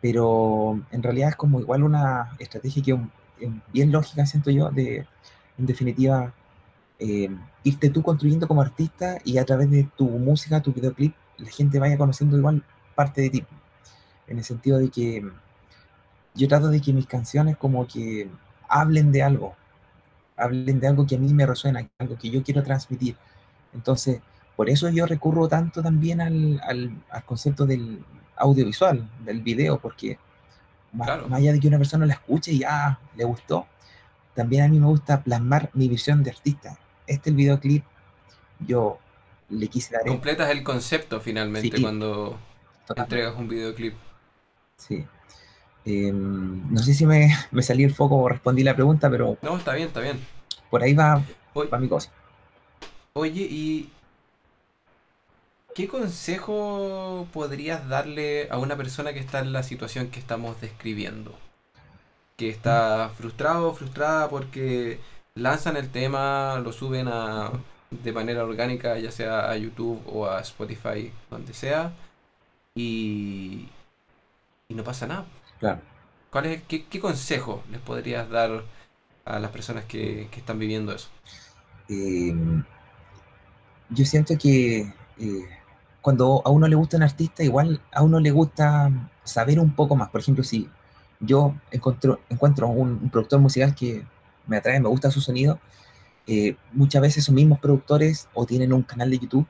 Pero 0.00 0.80
en 0.90 1.02
realidad 1.02 1.30
es 1.30 1.36
como 1.36 1.60
igual 1.60 1.84
una 1.84 2.36
estrategia 2.40 2.82
que 2.82 2.92
es 3.40 3.50
bien 3.72 3.92
lógica, 3.92 4.26
siento 4.26 4.50
yo, 4.50 4.70
de 4.70 5.06
en 5.58 5.66
definitiva 5.66 6.32
eh, 6.98 7.30
irte 7.62 7.90
tú 7.90 8.02
construyendo 8.02 8.48
como 8.48 8.62
artista 8.62 9.18
y 9.24 9.38
a 9.38 9.44
través 9.44 9.70
de 9.70 9.88
tu 9.96 10.06
música, 10.08 10.60
tu 10.60 10.72
videoclip, 10.72 11.14
la 11.38 11.50
gente 11.50 11.78
vaya 11.78 11.96
conociendo 11.96 12.36
igual 12.36 12.62
parte 12.94 13.22
de 13.22 13.30
ti. 13.30 13.44
En 14.26 14.38
el 14.38 14.44
sentido 14.44 14.78
de 14.78 14.90
que 14.90 15.24
yo 16.34 16.48
trato 16.48 16.68
de 16.68 16.80
que 16.80 16.92
mis 16.92 17.06
canciones 17.06 17.56
como 17.56 17.86
que 17.86 18.28
hablen 18.68 19.12
de 19.12 19.22
algo, 19.22 19.54
hablen 20.36 20.80
de 20.80 20.86
algo 20.86 21.06
que 21.06 21.16
a 21.16 21.18
mí 21.18 21.32
me 21.32 21.46
resuena, 21.46 21.88
algo 21.98 22.16
que 22.16 22.30
yo 22.30 22.42
quiero 22.42 22.62
transmitir. 22.62 23.16
Entonces, 23.74 24.20
por 24.56 24.68
eso 24.68 24.88
yo 24.88 25.06
recurro 25.06 25.48
tanto 25.48 25.82
también 25.82 26.20
al, 26.20 26.60
al, 26.62 27.24
concepto 27.24 27.66
del 27.66 28.04
audiovisual, 28.36 29.08
del 29.24 29.42
video, 29.42 29.78
porque 29.78 30.18
más, 30.92 31.08
allá 31.30 31.52
de 31.52 31.60
que 31.60 31.68
una 31.68 31.78
persona 31.78 32.06
la 32.06 32.14
escuche 32.14 32.52
y 32.52 32.60
ya 32.60 32.98
le 33.16 33.24
gustó, 33.24 33.66
también 34.34 34.64
a 34.64 34.68
mí 34.68 34.78
me 34.78 34.86
gusta 34.86 35.22
plasmar 35.22 35.70
mi 35.74 35.88
visión 35.88 36.22
de 36.22 36.30
artista. 36.30 36.78
Este 37.06 37.30
el 37.30 37.36
videoclip, 37.36 37.84
yo 38.60 38.98
le 39.48 39.68
quise 39.68 39.94
dar. 39.94 40.06
Completas 40.06 40.50
el 40.50 40.62
concepto 40.62 41.20
finalmente 41.20 41.80
cuando 41.80 42.38
entregas 42.96 43.36
un 43.36 43.48
videoclip. 43.48 43.94
Sí. 44.76 45.06
Em, 45.84 46.72
no 46.72 46.82
sé 46.82 46.94
si 46.94 47.06
me, 47.06 47.34
me, 47.50 47.62
salí 47.62 47.82
el 47.84 47.94
foco 47.94 48.16
o 48.16 48.28
respondí 48.28 48.62
la 48.62 48.74
pregunta, 48.74 49.10
pero. 49.10 49.38
No, 49.42 49.56
está 49.56 49.74
bien, 49.74 49.88
está 49.88 50.00
bien. 50.00 50.20
Por 50.70 50.82
ahí 50.82 50.94
va, 50.94 51.22
va 51.56 51.78
mi 51.78 51.88
cosa. 51.88 52.10
Oye, 53.14 53.46
¿y 53.50 53.90
qué 55.74 55.88
consejo 55.88 57.26
podrías 57.32 57.88
darle 57.88 58.48
a 58.50 58.58
una 58.58 58.76
persona 58.76 59.12
que 59.12 59.20
está 59.20 59.40
en 59.40 59.52
la 59.52 59.62
situación 59.62 60.08
que 60.10 60.20
estamos 60.20 60.60
describiendo? 60.60 61.34
Que 62.36 62.50
está 62.50 63.10
frustrado 63.16 63.70
o 63.70 63.74
frustrada 63.74 64.28
porque 64.28 65.00
lanzan 65.34 65.76
el 65.76 65.88
tema, 65.88 66.60
lo 66.62 66.72
suben 66.72 67.08
a 67.08 67.50
de 67.90 68.12
manera 68.12 68.44
orgánica, 68.44 68.98
ya 68.98 69.10
sea 69.10 69.50
a 69.50 69.56
YouTube 69.56 70.02
o 70.06 70.26
a 70.26 70.40
Spotify, 70.40 71.12
donde 71.30 71.54
sea, 71.54 71.92
y, 72.74 73.68
y 74.68 74.74
no 74.74 74.84
pasa 74.84 75.06
nada. 75.06 75.26
Claro. 75.58 75.80
¿Cuál 76.30 76.46
es, 76.46 76.62
qué, 76.62 77.00
consejo 77.00 77.62
les 77.70 77.80
podrías 77.80 78.28
dar 78.28 78.62
a 79.24 79.38
las 79.38 79.50
personas 79.50 79.84
que, 79.86 80.28
están 80.36 80.58
viviendo 80.58 80.92
eso? 80.92 81.08
Em, 81.88 82.62
yo 83.88 84.04
siento 84.04 84.36
que 84.36 84.92
eh, 85.18 85.48
cuando 86.02 86.42
a 86.44 86.50
uno 86.50 86.68
le 86.68 86.76
gusta 86.76 86.98
un 86.98 87.02
artista, 87.02 87.42
igual 87.42 87.80
a 87.92 88.02
uno 88.02 88.20
le 88.20 88.30
gusta 88.30 88.90
saber 89.24 89.58
un 89.58 89.74
poco 89.74 89.96
más. 89.96 90.10
Por 90.10 90.20
ejemplo, 90.20 90.44
si 90.44 90.68
yo 91.20 91.54
encuentro, 91.70 92.20
encuentro 92.28 92.68
un 92.68 93.08
productor 93.10 93.40
musical 93.40 93.74
que 93.74 94.04
me 94.46 94.58
atrae, 94.58 94.80
me 94.80 94.88
gusta 94.88 95.10
su 95.10 95.20
sonido, 95.20 95.58
eh, 96.30 96.56
muchas 96.72 97.00
veces 97.00 97.24
esos 97.24 97.34
mismos 97.34 97.58
productores 97.58 98.28
o 98.34 98.44
tienen 98.44 98.74
un 98.74 98.82
canal 98.82 99.10
de 99.10 99.18
YouTube 99.18 99.46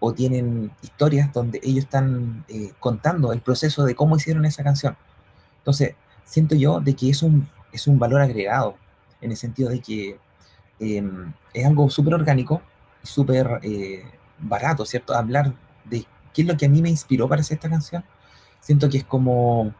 o 0.00 0.12
tienen 0.12 0.72
historias 0.82 1.32
donde 1.32 1.60
ellos 1.62 1.84
están 1.84 2.44
eh, 2.48 2.72
contando 2.80 3.32
el 3.32 3.40
proceso 3.40 3.84
de 3.84 3.94
cómo 3.94 4.16
hicieron 4.16 4.44
esa 4.44 4.64
canción. 4.64 4.96
Entonces, 5.58 5.94
siento 6.24 6.56
yo 6.56 6.80
de 6.80 6.94
que 6.94 7.10
es 7.10 7.22
un, 7.22 7.48
es 7.72 7.86
un 7.86 8.00
valor 8.00 8.20
agregado, 8.20 8.74
en 9.20 9.30
el 9.30 9.36
sentido 9.36 9.70
de 9.70 9.80
que 9.80 10.18
em, 10.80 11.32
es 11.54 11.64
algo 11.64 11.88
súper 11.88 12.14
orgánico 12.14 12.60
y 13.02 13.06
súper 13.06 13.60
eh, 13.62 14.04
barato, 14.40 14.84
¿cierto? 14.84 15.14
Hablar 15.14 15.54
de 15.84 16.04
qué 16.34 16.42
es 16.42 16.48
lo 16.48 16.56
que 16.56 16.66
a 16.66 16.68
mí 16.68 16.82
me 16.82 16.90
inspiró 16.90 17.28
para 17.28 17.40
hacer 17.40 17.56
esta 17.56 17.70
canción. 17.70 18.04
Siento 18.60 18.88
que 18.90 18.98
es 18.98 19.04
como 19.04 19.72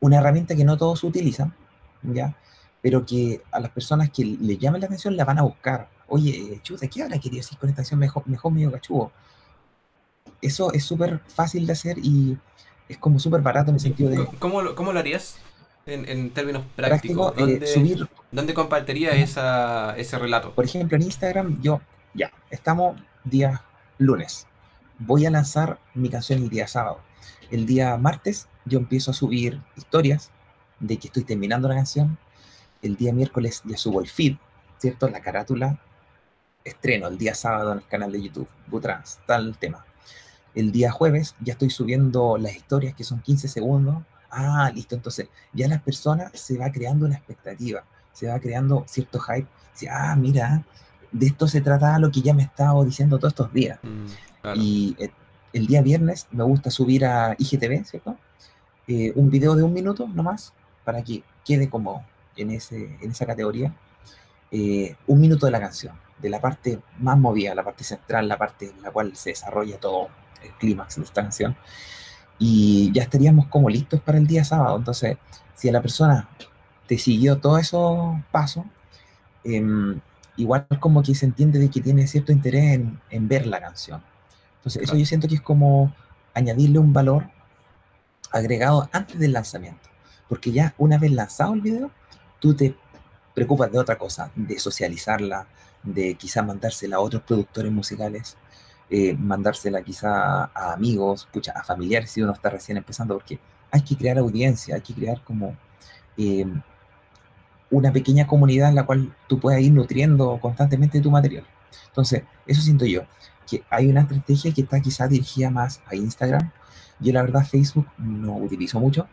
una 0.00 0.18
herramienta 0.18 0.56
que 0.56 0.64
no 0.64 0.76
todos 0.76 1.04
utilizan, 1.04 1.54
¿ya? 2.02 2.36
Pero 2.82 3.04
que 3.04 3.42
a 3.50 3.60
las 3.60 3.70
personas 3.70 4.10
que 4.10 4.24
le 4.24 4.56
llamen 4.56 4.80
la 4.80 4.86
atención 4.86 5.16
la 5.16 5.24
van 5.24 5.38
a 5.38 5.42
buscar. 5.42 5.88
Oye, 6.06 6.60
chuta, 6.62 6.86
¿qué 6.88 7.02
ahora 7.02 7.18
quería 7.18 7.40
decir 7.40 7.58
con 7.58 7.68
esta 7.68 7.82
canción 7.82 8.00
mejor, 8.00 8.26
mejor 8.26 8.52
medio 8.52 8.72
cachugo? 8.72 9.12
Eso 10.40 10.72
es 10.72 10.84
súper 10.84 11.20
fácil 11.26 11.66
de 11.66 11.72
hacer 11.72 11.98
y 11.98 12.38
es 12.88 12.98
como 12.98 13.18
súper 13.18 13.42
barato 13.42 13.70
en 13.70 13.74
el 13.74 13.80
sentido 13.80 14.10
de... 14.10 14.26
¿Cómo, 14.38 14.62
lo, 14.62 14.74
cómo 14.74 14.92
lo 14.92 15.00
harías 15.00 15.38
en, 15.86 16.08
en 16.08 16.30
términos 16.30 16.62
prácticos? 16.76 17.34
¿Dónde, 17.36 17.66
subir, 17.66 18.08
¿Dónde 18.30 18.54
compartiría 18.54 19.10
esa, 19.12 19.96
ese 19.96 20.18
relato? 20.18 20.54
Por 20.54 20.64
ejemplo, 20.64 20.96
en 20.96 21.02
Instagram, 21.02 21.60
yo, 21.60 21.80
ya, 22.14 22.32
estamos 22.50 23.00
día 23.24 23.62
lunes. 23.98 24.46
Voy 24.98 25.26
a 25.26 25.30
lanzar 25.30 25.78
mi 25.94 26.08
canción 26.08 26.42
el 26.42 26.48
día 26.48 26.66
sábado. 26.66 27.00
El 27.50 27.66
día 27.66 27.96
martes 27.96 28.48
yo 28.64 28.78
empiezo 28.78 29.10
a 29.10 29.14
subir 29.14 29.60
historias 29.76 30.30
de 30.80 30.98
que 30.98 31.08
estoy 31.08 31.24
terminando 31.24 31.68
la 31.68 31.74
canción, 31.74 32.18
el 32.82 32.96
día 32.96 33.12
miércoles 33.12 33.62
ya 33.64 33.76
subo 33.76 34.00
el 34.00 34.08
feed, 34.08 34.36
¿cierto? 34.78 35.08
La 35.08 35.20
carátula, 35.20 35.78
estreno 36.64 37.08
el 37.08 37.18
día 37.18 37.34
sábado 37.34 37.72
en 37.72 37.78
el 37.78 37.86
canal 37.86 38.12
de 38.12 38.22
YouTube, 38.22 38.48
Butrans, 38.66 39.20
tal 39.26 39.56
tema. 39.58 39.84
el 40.54 40.72
día 40.72 40.90
jueves 40.90 41.34
ya 41.40 41.52
estoy 41.52 41.70
subiendo 41.70 42.36
las 42.36 42.56
historias 42.56 42.94
que 42.94 43.04
son 43.04 43.20
15 43.20 43.48
segundos. 43.48 44.02
Ah, 44.30 44.70
listo, 44.74 44.94
entonces 44.94 45.28
ya 45.52 45.68
las 45.68 45.80
personas 45.82 46.32
se 46.34 46.58
va 46.58 46.70
creando 46.70 47.06
una 47.06 47.16
expectativa, 47.16 47.84
se 48.12 48.28
va 48.28 48.38
creando 48.40 48.84
cierto 48.88 49.20
hype. 49.20 49.46
Dice, 49.72 49.88
ah, 49.90 50.16
mira, 50.16 50.64
de 51.12 51.26
esto 51.26 51.46
se 51.46 51.60
trata 51.60 51.98
lo 51.98 52.10
que 52.10 52.20
ya 52.22 52.34
me 52.34 52.42
he 52.42 52.46
estado 52.46 52.84
diciendo 52.84 53.18
todos 53.18 53.32
estos 53.32 53.52
días. 53.52 53.78
Mm, 53.82 54.06
y 54.56 54.96
eh, 54.98 55.10
el 55.52 55.66
día 55.66 55.82
viernes 55.82 56.26
me 56.30 56.44
gusta 56.44 56.70
subir 56.70 57.04
a 57.04 57.34
IGTV, 57.38 57.84
¿cierto? 57.84 58.16
Eh, 58.86 59.12
un 59.14 59.30
video 59.30 59.54
de 59.54 59.62
un 59.62 59.72
minuto 59.72 60.08
nomás, 60.08 60.52
para 60.84 61.02
que 61.02 61.22
quede 61.44 61.68
como 61.68 62.04
en, 62.38 62.50
ese, 62.50 62.96
en 63.00 63.10
esa 63.10 63.26
categoría. 63.26 63.74
Eh, 64.50 64.96
un 65.06 65.20
minuto 65.20 65.46
de 65.46 65.52
la 65.52 65.60
canción, 65.60 65.94
de 66.18 66.30
la 66.30 66.40
parte 66.40 66.80
más 66.98 67.18
movida, 67.18 67.54
la 67.54 67.64
parte 67.64 67.84
central, 67.84 68.26
la 68.28 68.38
parte 68.38 68.70
en 68.70 68.82
la 68.82 68.90
cual 68.90 69.14
se 69.14 69.30
desarrolla 69.30 69.78
todo 69.78 70.08
el 70.42 70.50
clímax 70.52 70.96
de 70.96 71.02
esta 71.02 71.22
canción. 71.22 71.56
Y 72.38 72.90
ya 72.92 73.02
estaríamos 73.02 73.48
como 73.48 73.68
listos 73.68 74.00
para 74.00 74.18
el 74.18 74.26
día 74.26 74.44
sábado. 74.44 74.76
Entonces, 74.76 75.18
si 75.54 75.68
a 75.68 75.72
la 75.72 75.82
persona 75.82 76.28
te 76.86 76.96
siguió 76.96 77.38
todos 77.38 77.60
esos 77.60 78.16
pasos, 78.30 78.64
em, 79.44 80.00
igual 80.36 80.66
como 80.80 81.02
que 81.02 81.14
se 81.14 81.26
entiende 81.26 81.58
de 81.58 81.68
que 81.68 81.80
tiene 81.80 82.06
cierto 82.06 82.32
interés 82.32 82.74
en, 82.76 83.00
en 83.10 83.28
ver 83.28 83.46
la 83.46 83.60
canción. 83.60 84.02
Entonces, 84.58 84.82
eso 84.82 84.96
yo 84.96 85.04
siento 85.04 85.28
que 85.28 85.34
es 85.34 85.40
como 85.40 85.92
añadirle 86.34 86.78
un 86.78 86.92
valor 86.92 87.28
agregado 88.30 88.88
antes 88.92 89.18
del 89.18 89.32
lanzamiento. 89.32 89.88
Porque 90.28 90.52
ya 90.52 90.74
una 90.78 90.98
vez 90.98 91.12
lanzado 91.12 91.54
el 91.54 91.60
video, 91.60 91.90
tú 92.40 92.54
te 92.54 92.74
preocupas 93.34 93.70
de 93.70 93.78
otra 93.78 93.96
cosa, 93.96 94.30
de 94.34 94.58
socializarla, 94.58 95.46
de 95.82 96.14
quizá 96.14 96.42
mandársela 96.42 96.96
a 96.96 97.00
otros 97.00 97.22
productores 97.22 97.72
musicales, 97.72 98.36
eh, 98.90 99.14
mandársela 99.14 99.82
quizá 99.82 100.44
a 100.44 100.72
amigos, 100.72 101.28
a 101.54 101.62
familiares 101.62 102.10
si 102.10 102.22
uno 102.22 102.32
está 102.32 102.50
recién 102.50 102.78
empezando, 102.78 103.14
porque 103.14 103.38
hay 103.70 103.82
que 103.82 103.96
crear 103.96 104.18
audiencia, 104.18 104.74
hay 104.76 104.80
que 104.80 104.94
crear 104.94 105.22
como 105.22 105.56
eh, 106.16 106.46
una 107.70 107.92
pequeña 107.92 108.26
comunidad 108.26 108.70
en 108.70 108.74
la 108.76 108.86
cual 108.86 109.14
tú 109.28 109.38
puedas 109.38 109.60
ir 109.60 109.72
nutriendo 109.72 110.38
constantemente 110.40 111.00
tu 111.00 111.10
material. 111.10 111.44
Entonces, 111.88 112.22
eso 112.46 112.62
siento 112.62 112.86
yo, 112.86 113.02
que 113.48 113.62
hay 113.70 113.88
una 113.88 114.02
estrategia 114.02 114.52
que 114.52 114.62
está 114.62 114.80
quizá 114.80 115.06
dirigida 115.06 115.50
más 115.50 115.80
a 115.86 115.94
Instagram. 115.94 116.50
Yo 117.00 117.12
la 117.12 117.22
verdad 117.22 117.46
Facebook 117.46 117.86
no 117.98 118.36
utilizo 118.36 118.80
mucho. 118.80 119.06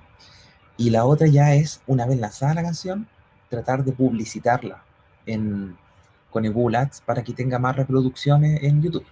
Y 0.78 0.90
la 0.90 1.06
otra 1.06 1.28
ya 1.28 1.54
es, 1.56 1.82
una 1.88 2.06
vez 2.06 2.20
lanzada 2.20 2.54
la 2.54 2.64
canción, 2.64 3.08
tratar 3.56 3.84
de 3.84 3.92
publicitarla 3.92 4.84
en, 5.26 5.78
con 6.30 6.46
el 6.46 6.54
Google 6.54 6.78
Ads 6.78 7.02
para 7.02 7.24
que 7.24 7.34
tenga 7.34 7.60
más 7.60 7.76
reproducciones 7.76 8.62
en 8.64 8.82
YouTube. 8.82 9.06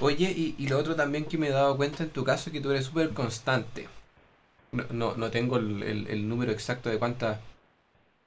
Oye, 0.00 0.30
y, 0.30 0.66
lo 0.68 0.78
otro 0.78 0.94
también 0.94 1.24
que 1.24 1.38
me 1.38 1.48
he 1.48 1.50
dado 1.50 1.76
cuenta 1.76 2.02
en 2.02 2.10
tu 2.10 2.24
caso 2.24 2.50
es 2.50 2.52
que 2.52 2.60
tú 2.60 2.70
eres 2.70 2.86
súper 2.86 3.10
constante. 3.10 3.88
No, 4.72 5.16
no, 5.16 5.30
tengo 5.30 5.56
el, 5.56 5.82
el, 5.82 6.28
número 6.28 6.52
exacto 6.52 6.90
de 6.90 6.98
cuántas 6.98 7.38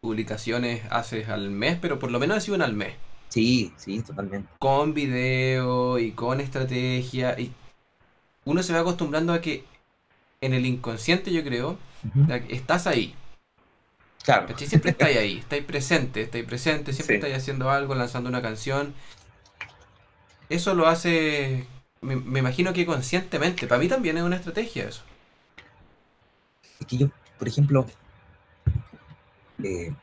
publicaciones 0.02 0.82
haces 0.90 1.30
al 1.30 1.52
mes, 1.52 1.78
pero 1.80 2.00
por 2.00 2.10
lo 2.10 2.20
menos 2.20 2.38
ha 2.38 2.42
sido 2.42 2.56
una 2.56 2.66
al 2.66 2.74
mes. 2.74 2.94
Sí, 3.28 3.72
sí, 3.78 4.02
totalmente. 4.02 4.50
Con 4.58 4.96
video 4.96 6.00
y 6.00 6.12
con 6.12 6.42
estrategia. 6.42 7.40
Y 7.40 7.52
uno 8.46 8.64
se 8.64 8.74
va 8.74 8.80
acostumbrando 8.80 9.34
a 9.34 9.42
que 9.42 9.64
en 10.42 10.54
el 10.54 10.66
inconsciente, 10.66 11.32
yo 11.32 11.44
creo, 11.44 11.78
estás 12.50 12.88
ahí. 12.88 13.14
Claro. 14.24 14.56
Siempre 14.58 14.92
estáis 14.92 15.18
ahí, 15.18 15.38
estáis 15.40 15.64
presente, 15.64 16.22
estáis 16.24 16.46
presente, 16.46 16.94
siempre 16.94 17.16
estáis 17.16 17.36
haciendo 17.36 17.70
algo, 17.70 17.96
lanzando 17.96 18.30
una 18.30 18.42
canción. 18.42 18.94
Eso 20.50 20.74
lo 20.74 20.88
hace, 20.88 21.68
me, 22.02 22.14
imagino 22.40 22.74
que 22.74 22.86
conscientemente. 22.86 23.68
Para 23.68 23.80
mí 23.80 23.88
también 23.88 24.18
es 24.18 24.24
una 24.24 24.36
estrategia 24.36 24.88
eso. 24.88 25.04
Es 26.80 26.88
que 26.88 26.98
yo, 26.98 27.10
por 27.38 27.48
ejemplo, 27.48 27.86
eh, 29.64 29.94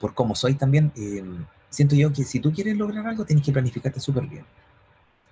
por 0.00 0.14
cómo 0.14 0.34
soy 0.34 0.54
también, 0.54 0.92
eh, 0.96 1.24
siento 1.70 1.96
yo 1.96 2.12
que 2.12 2.24
si 2.24 2.40
tú 2.40 2.52
quieres 2.52 2.76
lograr 2.76 3.06
algo, 3.06 3.24
tienes 3.24 3.44
que 3.44 3.52
planificarte 3.52 4.00
súper 4.00 4.26
bien. 4.26 4.44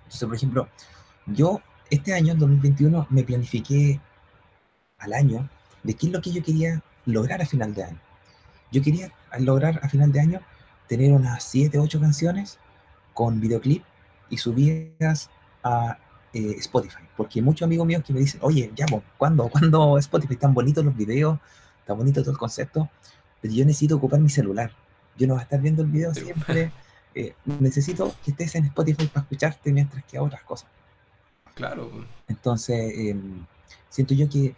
Entonces, 0.03 0.27
por 0.27 0.35
ejemplo, 0.35 0.69
yo 1.25 1.61
este 1.89 2.13
año, 2.13 2.33
en 2.33 2.39
2021, 2.39 3.07
me 3.09 3.23
planifiqué 3.23 3.99
al 4.97 5.13
año 5.13 5.49
de 5.83 5.93
qué 5.93 6.07
es 6.07 6.11
lo 6.11 6.21
que 6.21 6.31
yo 6.31 6.43
quería 6.43 6.81
lograr 7.07 7.41
a 7.41 7.45
final 7.45 7.73
de 7.73 7.83
año. 7.83 7.99
Yo 8.71 8.83
quería 8.83 9.11
lograr 9.39 9.79
a 9.81 9.89
final 9.89 10.11
de 10.11 10.19
año 10.19 10.41
tener 10.87 11.11
unas 11.11 11.43
7, 11.43 11.79
8 11.79 11.99
canciones 11.99 12.59
con 13.13 13.39
videoclip 13.39 13.83
y 14.29 14.37
subidas 14.37 15.29
a 15.63 15.97
eh, 16.33 16.55
Spotify. 16.59 17.03
Porque 17.15 17.41
muchos 17.41 17.65
amigos 17.65 17.87
míos 17.87 18.03
que 18.05 18.13
me 18.13 18.19
dicen, 18.19 18.39
oye, 18.43 18.71
ya, 18.75 18.85
¿cuándo? 19.17 19.49
¿Cuándo 19.49 19.97
Spotify? 19.97 20.33
Están 20.33 20.53
bonitos 20.53 20.85
los 20.85 20.95
videos, 20.95 21.39
está 21.79 21.93
bonito 21.93 22.21
todo 22.21 22.31
el 22.31 22.37
concepto, 22.37 22.89
pero 23.41 23.53
yo 23.53 23.65
necesito 23.65 23.95
ocupar 23.95 24.19
mi 24.19 24.29
celular. 24.29 24.71
Yo 25.17 25.27
no 25.27 25.33
voy 25.33 25.41
a 25.41 25.43
estar 25.43 25.59
viendo 25.61 25.81
el 25.81 25.89
video 25.89 26.13
siempre. 26.13 26.71
Eh, 27.15 27.33
necesito 27.45 28.13
que 28.23 28.31
estés 28.31 28.53
en 28.55 28.65
Spotify 28.65 29.07
para 29.07 29.23
escucharte 29.23 29.71
mientras 29.73 30.03
que 30.03 30.17
hago 30.17 30.27
otras 30.27 30.43
cosas. 30.43 30.69
Claro. 31.55 32.05
Entonces, 32.27 32.93
em, 32.95 33.45
siento 33.89 34.13
yo 34.13 34.29
que 34.29 34.55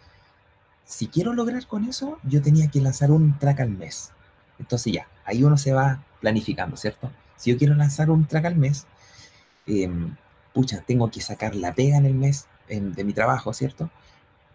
si 0.90 1.06
quiero 1.06 1.32
lograr 1.32 1.68
con 1.68 1.84
eso, 1.84 2.18
yo 2.24 2.42
tenía 2.42 2.68
que 2.68 2.80
lanzar 2.80 3.12
un 3.12 3.38
track 3.38 3.60
al 3.60 3.70
mes. 3.70 4.10
Entonces 4.58 4.92
ya, 4.92 5.06
ahí 5.24 5.44
uno 5.44 5.56
se 5.56 5.72
va 5.72 6.02
planificando, 6.20 6.76
¿cierto? 6.76 7.12
Si 7.36 7.52
yo 7.52 7.56
quiero 7.56 7.76
lanzar 7.76 8.10
un 8.10 8.26
track 8.26 8.46
al 8.46 8.56
mes, 8.56 8.88
em, 9.66 10.16
pucha, 10.52 10.80
tengo 10.80 11.08
que 11.08 11.20
sacar 11.20 11.54
la 11.54 11.74
pega 11.74 11.96
en 11.96 12.06
el 12.06 12.14
mes 12.14 12.48
de 12.68 13.04
mi 13.04 13.12
trabajo, 13.12 13.52
¿cierto? 13.52 13.88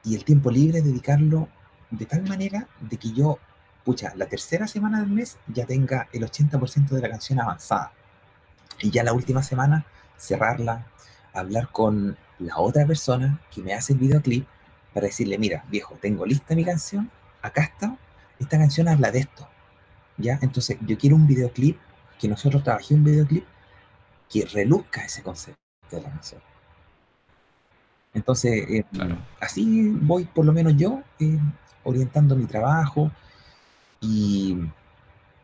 Y 0.03 0.15
el 0.15 0.25
tiempo 0.25 0.51
libre 0.51 0.81
dedicarlo 0.81 1.47
de 1.89 2.05
tal 2.05 2.23
manera 2.23 2.67
de 2.81 2.97
que 2.97 3.13
yo, 3.13 3.39
pucha, 3.85 4.13
la 4.15 4.25
tercera 4.25 4.67
semana 4.67 4.99
del 4.99 5.09
mes 5.11 5.37
ya 5.47 5.65
tenga 5.65 6.09
el 6.11 6.23
80% 6.23 6.95
de 6.95 7.01
la 7.01 7.09
canción 7.09 7.39
avanzada. 7.39 7.93
Y 8.81 8.91
ya 8.91 9.03
la 9.03 9.13
última 9.13 9.41
semana 9.41 9.85
cerrarla, 10.17 10.85
hablar 11.33 11.69
con 11.71 12.17
la 12.39 12.57
otra 12.57 12.85
persona 12.85 13.39
que 13.53 13.61
me 13.61 13.73
hace 13.73 13.93
el 13.93 13.99
videoclip 13.99 14.45
para 14.95 15.07
decirle, 15.07 15.37
mira, 15.37 15.65
viejo, 15.69 15.97
tengo 15.99 16.25
lista 16.25 16.55
mi 16.55 16.63
canción, 16.63 17.11
acá 17.41 17.63
está, 17.63 17.97
esta 18.39 18.57
canción 18.57 18.87
habla 18.87 19.11
de 19.11 19.19
esto, 19.19 19.45
¿ya? 20.15 20.39
Entonces 20.41 20.77
yo 20.87 20.97
quiero 20.97 21.17
un 21.17 21.27
videoclip, 21.27 21.77
que 22.17 22.29
nosotros 22.29 22.63
trabajemos 22.63 22.99
un 22.99 23.03
videoclip 23.03 23.45
que 24.31 24.45
reluzca 24.45 25.03
ese 25.03 25.21
concepto 25.21 25.59
de 25.91 26.01
la 26.01 26.09
canción. 26.09 26.41
Entonces, 28.13 28.53
eh, 28.69 28.85
así 29.41 29.89
voy 29.89 30.23
por 30.23 30.45
lo 30.45 30.53
menos 30.53 30.77
yo 30.77 31.01
eh, 31.19 31.39
orientando 31.83 32.37
mi 32.37 32.45
trabajo 32.45 33.11
y, 33.99 34.57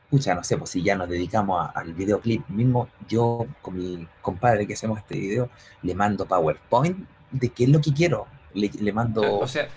pucha, 0.09 0.33
no 0.33 0.45
sé, 0.45 0.55
pues 0.57 0.69
si 0.69 0.81
ya 0.81 0.95
nos 0.95 1.09
dedicamos 1.09 1.69
al 1.75 1.93
videoclip 1.93 2.47
mismo, 2.47 2.87
yo 3.05 3.45
con 3.61 3.75
mi 3.75 4.07
compadre 4.21 4.65
que 4.65 4.75
hacemos 4.75 4.99
este 4.99 5.19
video, 5.19 5.49
le 5.81 5.93
mando 5.93 6.25
PowerPoint 6.25 7.05
de 7.31 7.49
qué 7.49 7.65
es 7.65 7.69
lo 7.69 7.81
que 7.81 7.93
quiero, 7.93 8.27
le, 8.53 8.93
mando... 8.93 9.39
O 9.39 9.47
sea, 9.47 9.67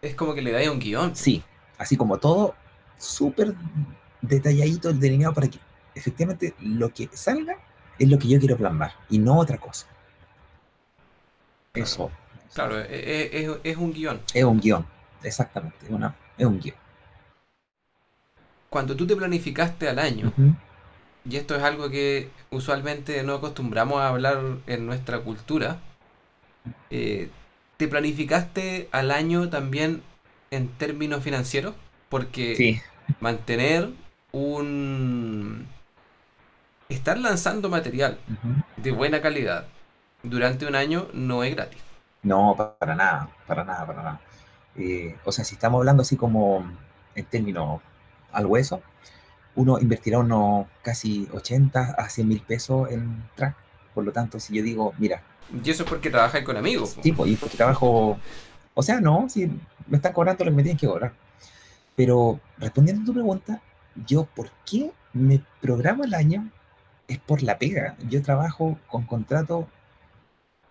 es 0.00 0.14
como 0.14 0.34
que 0.34 0.42
le 0.42 0.52
da 0.52 0.70
un 0.70 0.78
guion. 0.78 1.14
Sí, 1.14 1.42
así 1.78 1.96
como 1.96 2.18
todo 2.18 2.54
súper 2.98 3.54
detalladito, 4.20 4.92
delineado 4.92 5.34
para 5.34 5.48
que 5.48 5.58
efectivamente 5.94 6.54
lo 6.60 6.92
que 6.92 7.08
salga 7.12 7.56
es 7.98 8.08
lo 8.08 8.18
que 8.18 8.28
yo 8.28 8.38
quiero 8.38 8.56
plasmar 8.56 8.94
y 9.10 9.18
no 9.18 9.38
otra 9.38 9.58
cosa. 9.58 9.86
Eso. 11.74 12.10
Claro, 12.54 12.78
e, 12.80 12.86
e, 12.90 13.60
es, 13.64 13.76
un 13.76 13.92
guion. 13.92 14.20
Es 14.34 14.44
un 14.44 14.60
guion, 14.60 14.86
exactamente, 15.22 15.86
una, 15.88 16.14
es 16.36 16.46
un 16.46 16.60
guion. 16.60 16.76
Cuando 18.68 18.94
tú 18.94 19.06
te 19.06 19.16
planificaste 19.16 19.88
al 19.88 19.98
año, 19.98 20.32
y 21.24 21.36
esto 21.36 21.56
es 21.56 21.62
algo 21.62 21.88
que 21.90 22.30
usualmente 22.50 23.22
no 23.22 23.34
acostumbramos 23.34 24.00
a 24.00 24.08
hablar 24.08 24.40
en 24.66 24.86
nuestra 24.86 25.20
cultura, 25.20 25.78
eh, 26.90 27.30
¿Te 27.76 27.88
planificaste 27.88 28.88
al 28.92 29.10
año 29.10 29.48
también 29.48 30.02
en 30.50 30.68
términos 30.68 31.22
financieros? 31.22 31.74
Porque 32.08 32.80
mantener 33.20 33.90
un... 34.32 35.66
Estar 36.88 37.18
lanzando 37.18 37.68
material 37.70 38.18
de 38.76 38.90
buena 38.90 39.22
calidad 39.22 39.66
durante 40.22 40.66
un 40.66 40.74
año 40.74 41.08
no 41.14 41.42
es 41.42 41.54
gratis. 41.54 41.80
No, 42.22 42.54
para 42.56 42.94
nada, 42.94 43.28
para 43.46 43.64
nada, 43.64 43.86
para 43.86 44.02
nada. 44.02 44.20
Eh, 44.76 45.16
o 45.24 45.32
sea, 45.32 45.44
si 45.44 45.54
estamos 45.54 45.78
hablando 45.78 46.02
así 46.02 46.16
como 46.16 46.64
en 47.14 47.24
términos 47.24 47.80
al 48.30 48.46
hueso, 48.46 48.82
uno 49.54 49.78
invertirá 49.78 50.18
unos 50.18 50.66
casi 50.82 51.28
80 51.32 51.94
a 51.98 52.08
100 52.08 52.28
mil 52.28 52.40
pesos 52.40 52.90
en 52.90 53.24
track. 53.34 53.56
Por 53.94 54.04
lo 54.04 54.12
tanto, 54.12 54.40
si 54.40 54.54
yo 54.54 54.62
digo, 54.62 54.94
mira, 54.98 55.22
y 55.64 55.70
eso 55.70 55.82
es 55.82 55.88
porque 55.88 56.10
trabajas 56.10 56.42
con 56.42 56.56
amigos. 56.56 56.96
Sí, 57.02 57.12
pues, 57.12 57.30
y 57.30 57.36
porque 57.36 57.56
trabajo. 57.56 58.18
O 58.74 58.82
sea, 58.82 59.00
no, 59.00 59.28
si 59.28 59.46
me 59.86 59.96
están 59.96 60.12
cobrando 60.12 60.44
lo 60.44 60.50
que 60.50 60.56
me 60.56 60.62
tienen 60.62 60.78
que 60.78 60.86
cobrar. 60.86 61.12
Pero 61.94 62.40
respondiendo 62.58 63.02
a 63.02 63.06
tu 63.06 63.12
pregunta, 63.12 63.60
yo, 64.06 64.24
¿por 64.24 64.50
qué 64.64 64.92
me 65.12 65.42
programo 65.60 66.04
el 66.04 66.14
año? 66.14 66.48
Es 67.06 67.18
por 67.18 67.42
la 67.42 67.58
pega. 67.58 67.96
Yo 68.08 68.22
trabajo 68.22 68.78
con 68.88 69.04
contrato 69.04 69.68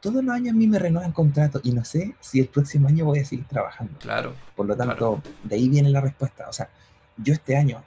todos 0.01 0.23
los 0.23 0.33
años 0.33 0.53
a 0.53 0.57
mí 0.57 0.67
me 0.67 0.79
renuevan 0.79 1.11
contrato 1.11 1.61
y 1.63 1.71
no 1.71 1.85
sé 1.85 2.15
si 2.19 2.39
el 2.39 2.47
próximo 2.47 2.87
año 2.87 3.05
voy 3.05 3.19
a 3.19 3.25
seguir 3.25 3.45
trabajando. 3.45 3.93
Claro. 3.99 4.33
Por 4.55 4.65
lo 4.65 4.75
tanto, 4.75 5.21
de 5.43 5.55
ahí 5.55 5.69
viene 5.69 5.89
la 5.89 6.01
respuesta. 6.01 6.49
O 6.49 6.53
sea, 6.53 6.69
yo 7.17 7.33
este 7.33 7.55
año, 7.55 7.83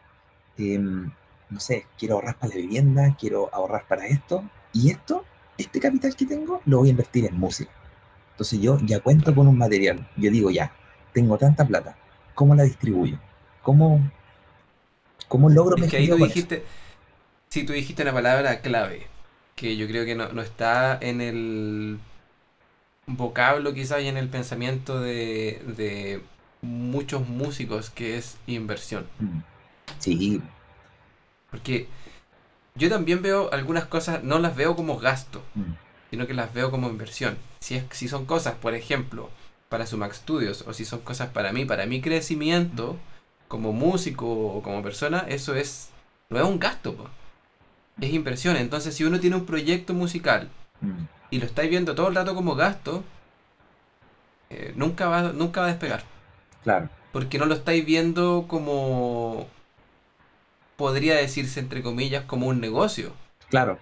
em, 0.57 1.11
no 1.51 1.61
sé, 1.61 1.87
quiero 1.99 2.15
ahorrar 2.15 2.39
para 2.39 2.55
la 2.55 2.61
vivienda, 2.61 3.17
quiero 3.19 3.53
ahorrar 3.53 3.85
para 3.89 4.07
esto, 4.07 4.45
y 4.73 4.91
esto, 4.91 5.25
este 5.59 5.81
capital 5.81 6.15
que 6.17 6.27
tengo, 6.27 6.61
lo 6.65 6.79
voy 6.79 6.89
a 6.89 6.91
invertir 6.91 7.27
en 7.27 7.39
música. 7.39 7.71
Entonces 8.33 8.61
yo 8.61 8.79
ya 8.83 9.01
cuento 9.01 9.35
con 9.35 9.47
un 9.47 9.57
material. 9.57 10.09
Yo 10.17 10.31
digo, 10.31 10.51
ya, 10.51 10.73
tengo 11.13 11.39
tanta 11.39 11.67
plata, 11.67 11.97
¿cómo 12.35 12.55
la 12.55 12.65
distribuyo? 12.65 13.19
¿Cómo, 13.63 14.11
cómo 15.29 15.49
logro 15.49 15.77
es 15.77 15.91
que 15.91 15.97
ahí 15.97 16.09
tú 16.09 16.17
dijiste, 16.17 16.65
sí, 17.49 17.65
tú 17.65 17.73
dijiste 17.73 18.03
una 18.03 18.13
palabra 18.13 18.61
clave, 18.61 19.07
que 19.55 19.77
yo 19.77 19.87
creo 19.87 20.05
que 20.05 20.15
no, 20.15 20.43
está 20.43 20.99
en 21.01 21.21
el 21.21 21.99
vocablo 23.07 23.73
quizás 23.73 24.03
y 24.03 24.09
en 24.09 24.17
el 24.17 24.29
pensamiento 24.29 25.01
de, 25.01 25.63
de 25.77 26.21
muchos 26.63 27.29
músicos, 27.29 27.91
que 27.91 28.17
es 28.17 28.37
inversión. 28.47 29.07
Mm. 29.21 29.41
Sí. 29.99 30.43
Porque 31.51 31.87
yo 32.77 32.89
también 32.89 33.23
veo 33.23 33.53
algunas 33.53 33.85
cosas, 33.85 34.25
no 34.25 34.39
las 34.39 34.57
veo 34.57 34.75
como 34.75 34.99
gasto, 34.99 35.43
mm. 35.55 35.73
sino 36.11 36.27
que 36.27 36.35
las 36.35 36.53
veo 36.53 36.71
como 36.71 36.89
inversión. 36.89 37.37
Si, 37.61 37.77
es, 37.77 37.85
si 37.91 38.09
son 38.09 38.27
cosas, 38.27 38.55
por 38.55 38.75
ejemplo, 38.75 39.31
para 39.69 39.87
Sumax 39.87 40.17
Studios, 40.17 40.65
o 40.67 40.73
si 40.73 40.85
son 40.85 41.01
cosas 41.01 41.29
para 41.31 41.53
mí, 41.53 41.65
para 41.65 41.87
mi 41.87 42.01
crecimiento 42.01 42.97
como 43.47 43.73
músico 43.73 44.27
o 44.27 44.63
como 44.63 44.83
persona, 44.83 45.25
eso 45.29 45.55
es, 45.55 45.91
no 46.31 46.39
es 46.39 46.45
un 46.45 46.59
gasto, 46.59 46.97
es 48.01 48.13
inversión. 48.13 48.57
Entonces, 48.57 48.95
si 48.95 49.05
uno 49.05 49.21
tiene 49.21 49.37
un 49.37 49.47
proyecto 49.47 49.95
musical 49.95 50.49
mm. 50.81 51.05
y 51.31 51.39
lo 51.39 51.47
estáis 51.47 51.71
viendo 51.71 51.95
todo 51.95 52.09
el 52.09 52.17
rato 52.17 52.35
como 52.35 52.57
gasto, 52.57 53.05
eh, 54.51 54.73
nunca, 54.75 55.09
va, 55.09 55.33
nunca 55.33 55.61
va 55.61 55.69
a 55.69 55.71
despegar. 55.71 56.03
Claro. 56.65 56.89
Porque 57.13 57.39
no 57.39 57.47
lo 57.47 57.55
estáis 57.55 57.87
viendo 57.87 58.47
como, 58.49 59.47
podría 60.77 61.15
decirse 61.17 61.61
entre 61.61 61.83
comillas, 61.83 62.25
como 62.25 62.47
un 62.47 62.61
negocio. 62.61 63.13
Claro. 63.49 63.79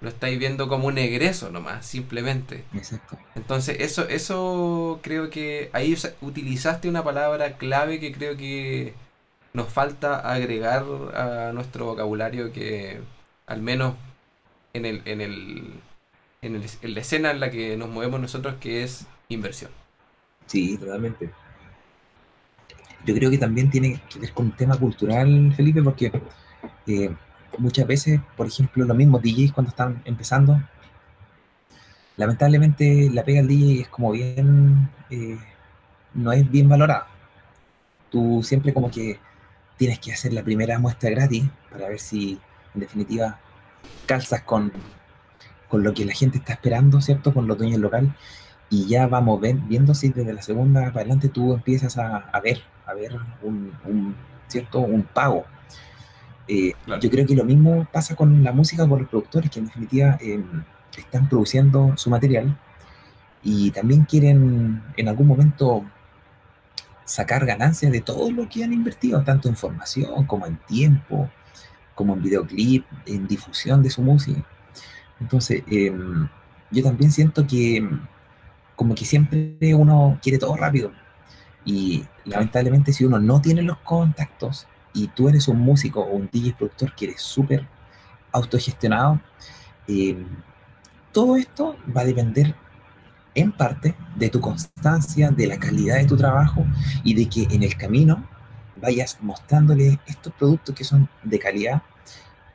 Lo 0.00 0.08
estáis 0.08 0.38
viendo 0.38 0.68
como 0.68 0.88
un 0.88 0.98
egreso 0.98 1.50
nomás, 1.50 1.86
simplemente. 1.86 2.64
Exacto. 2.74 3.18
Entonces, 3.34 3.76
eso, 3.80 4.08
eso 4.08 5.00
creo 5.02 5.30
que 5.30 5.70
ahí 5.72 5.96
utilizaste 6.20 6.88
una 6.88 7.04
palabra 7.04 7.56
clave 7.56 8.00
que 8.00 8.12
creo 8.12 8.36
que 8.36 8.94
nos 9.52 9.68
falta 9.68 10.20
agregar 10.20 10.84
a 11.14 11.52
nuestro 11.52 11.86
vocabulario 11.86 12.52
que 12.52 13.00
al 13.46 13.62
menos 13.62 13.94
en 14.72 14.86
el, 14.86 15.02
en 15.04 15.20
el, 15.20 15.74
en, 16.40 16.56
el, 16.56 16.64
en 16.82 16.94
la 16.94 17.00
escena 17.00 17.30
en 17.30 17.40
la 17.40 17.50
que 17.50 17.76
nos 17.76 17.88
movemos 17.88 18.20
nosotros, 18.20 18.54
que 18.60 18.82
es 18.82 19.06
inversión. 19.28 19.70
Sí, 20.46 20.76
totalmente. 20.78 21.30
Yo 23.04 23.14
creo 23.14 23.30
que 23.30 23.38
también 23.38 23.70
tiene 23.70 24.00
que 24.08 24.20
ver 24.20 24.32
con 24.32 24.46
un 24.46 24.52
tema 24.52 24.76
cultural, 24.76 25.52
Felipe, 25.56 25.82
porque 25.82 26.12
eh, 26.86 27.14
muchas 27.58 27.86
veces, 27.86 28.20
por 28.36 28.46
ejemplo, 28.46 28.84
los 28.84 28.96
mismos 28.96 29.22
DJs 29.22 29.52
cuando 29.52 29.70
están 29.70 30.02
empezando, 30.04 30.60
lamentablemente 32.16 33.10
la 33.12 33.24
pega 33.24 33.38
del 33.40 33.48
DJ 33.48 33.82
es 33.82 33.88
como 33.88 34.12
bien, 34.12 34.88
eh, 35.10 35.38
no 36.14 36.32
es 36.32 36.48
bien 36.50 36.68
valorada. 36.68 37.08
Tú 38.10 38.42
siempre 38.42 38.72
como 38.72 38.90
que 38.90 39.18
tienes 39.76 39.98
que 39.98 40.12
hacer 40.12 40.32
la 40.32 40.44
primera 40.44 40.78
muestra 40.78 41.10
gratis 41.10 41.44
para 41.70 41.88
ver 41.88 41.98
si 41.98 42.38
en 42.74 42.80
definitiva 42.82 43.40
calzas 44.06 44.42
con, 44.42 44.72
con 45.68 45.82
lo 45.82 45.92
que 45.92 46.04
la 46.04 46.14
gente 46.14 46.38
está 46.38 46.52
esperando, 46.52 47.00
¿cierto? 47.00 47.34
Con 47.34 47.48
los 47.48 47.58
dueños 47.58 47.80
local. 47.80 48.14
Y 48.70 48.86
ya 48.86 49.06
vamos 49.06 49.40
viendo 49.40 49.94
si 49.94 50.10
desde 50.10 50.32
la 50.32 50.42
segunda 50.42 50.80
para 50.86 51.00
adelante 51.00 51.28
tú 51.28 51.52
empiezas 51.54 51.98
a 51.98 52.40
ver 52.42 52.62
un, 53.42 54.14
¿cierto? 54.48 54.80
Un 54.80 55.02
pago. 55.02 55.44
Eh, 56.48 56.72
yo 57.00 57.10
creo 57.10 57.26
que 57.26 57.34
lo 57.34 57.44
mismo 57.44 57.86
pasa 57.92 58.14
con 58.16 58.42
la 58.42 58.52
música, 58.52 58.88
con 58.88 59.00
los 59.00 59.08
productores, 59.08 59.50
que 59.50 59.60
en 59.60 59.66
definitiva 59.66 60.18
em, 60.20 60.64
están 60.96 61.28
produciendo 61.28 61.94
su 61.96 62.10
material 62.10 62.58
y 63.42 63.70
también 63.70 64.04
quieren 64.04 64.82
en 64.96 65.08
algún 65.08 65.26
momento 65.26 65.84
sacar 67.04 67.44
ganancias 67.46 67.92
de 67.92 68.00
todo 68.00 68.30
lo 68.30 68.48
que 68.48 68.64
han 68.64 68.72
invertido, 68.72 69.22
tanto 69.22 69.48
en 69.48 69.56
formación 69.56 70.24
como 70.26 70.46
en 70.46 70.56
tiempo, 70.56 71.30
como 71.94 72.14
en 72.14 72.22
videoclip, 72.22 72.84
en 73.06 73.26
difusión 73.26 73.82
de 73.82 73.90
su 73.90 74.02
música. 74.02 74.44
Entonces, 75.20 75.62
em, 75.68 76.28
yo 76.70 76.82
también 76.82 77.12
siento 77.12 77.46
que 77.46 77.76
em, 77.76 78.00
como 78.76 78.94
que 78.94 79.04
siempre 79.04 79.74
uno 79.74 80.18
quiere 80.22 80.38
todo 80.38 80.56
rápido. 80.56 80.92
Y 81.64 82.04
lamentablemente 82.24 82.92
si 82.92 83.04
uno 83.04 83.18
no 83.18 83.40
tiene 83.40 83.62
los 83.62 83.78
contactos 83.78 84.66
y 84.92 85.08
tú 85.08 85.28
eres 85.28 85.48
un 85.48 85.60
músico 85.60 86.00
o 86.00 86.12
un 86.12 86.28
DJ 86.30 86.54
productor 86.54 86.94
que 86.94 87.06
eres 87.06 87.22
súper 87.22 87.66
autogestionado, 88.32 89.20
em, 89.86 90.26
todo 91.12 91.36
esto 91.36 91.76
va 91.94 92.02
a 92.02 92.04
depender 92.04 92.54
en 93.34 93.52
parte 93.52 93.94
de 94.16 94.28
tu 94.28 94.40
constancia, 94.40 95.30
de 95.30 95.46
la 95.46 95.58
calidad 95.58 95.96
de 95.96 96.04
tu 96.06 96.16
trabajo 96.16 96.66
y 97.04 97.14
de 97.14 97.28
que 97.28 97.54
en 97.54 97.62
el 97.62 97.76
camino 97.76 98.26
vayas 98.76 99.18
mostrándole 99.20 99.98
estos 100.06 100.32
productos 100.34 100.74
que 100.74 100.84
son 100.84 101.08
de 101.22 101.38
calidad 101.38 101.82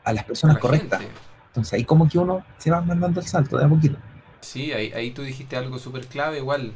a 0.04 0.14
las 0.14 0.24
personas 0.24 0.58
correctas. 0.60 1.02
Entonces 1.48 1.74
ahí 1.74 1.84
como 1.84 2.08
que 2.08 2.20
uno 2.20 2.46
se 2.58 2.70
va 2.70 2.82
mandando 2.82 3.20
el 3.20 3.26
salto 3.28 3.58
de 3.58 3.66
a 3.66 3.70
poquito. 3.70 3.98
Sí, 4.42 4.72
ahí, 4.72 4.92
ahí 4.94 5.12
tú 5.12 5.24
dijiste 5.24 5.58
algo 5.58 5.80
súper 5.80 6.08
clave, 6.08 6.38
igual. 6.38 6.74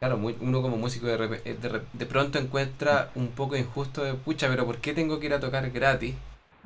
Claro, 0.00 0.18
uno 0.40 0.62
como 0.62 0.78
músico 0.78 1.08
de, 1.08 1.42
eh, 1.44 1.58
de, 1.60 1.82
de, 1.92 2.06
pronto 2.06 2.38
encuentra 2.38 3.10
un 3.14 3.28
poco 3.28 3.54
injusto 3.54 4.02
de, 4.02 4.14
pucha, 4.14 4.48
pero 4.48 4.64
¿por 4.64 4.78
qué 4.78 4.94
tengo 4.94 5.20
que 5.20 5.26
ir 5.26 5.34
a 5.34 5.40
tocar 5.40 5.70
gratis? 5.70 6.14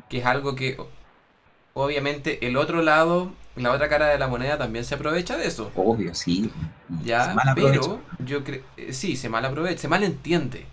Que 0.09 0.19
es 0.19 0.25
algo 0.25 0.55
que 0.55 0.77
obviamente 1.73 2.47
el 2.47 2.57
otro 2.57 2.81
lado, 2.81 3.33
la 3.57 3.73
otra 3.73 3.89
cara 3.89 4.07
de 4.07 4.19
la 4.19 4.29
moneda 4.29 4.57
también 4.57 4.85
se 4.85 4.95
aprovecha 4.95 5.37
de 5.37 5.49
eso. 5.49 5.73
Obvio, 5.75 6.15
sí. 6.15 6.49
Ya, 7.03 7.35
pero 7.57 8.01
yo 8.21 8.45
creo, 8.45 8.63
eh, 8.77 8.93
sí, 8.93 9.17
se 9.17 9.29
mal 9.29 9.45
aprovecha, 9.45 9.81
se 9.81 9.89
mal 9.89 10.05
entiende. 10.05 10.67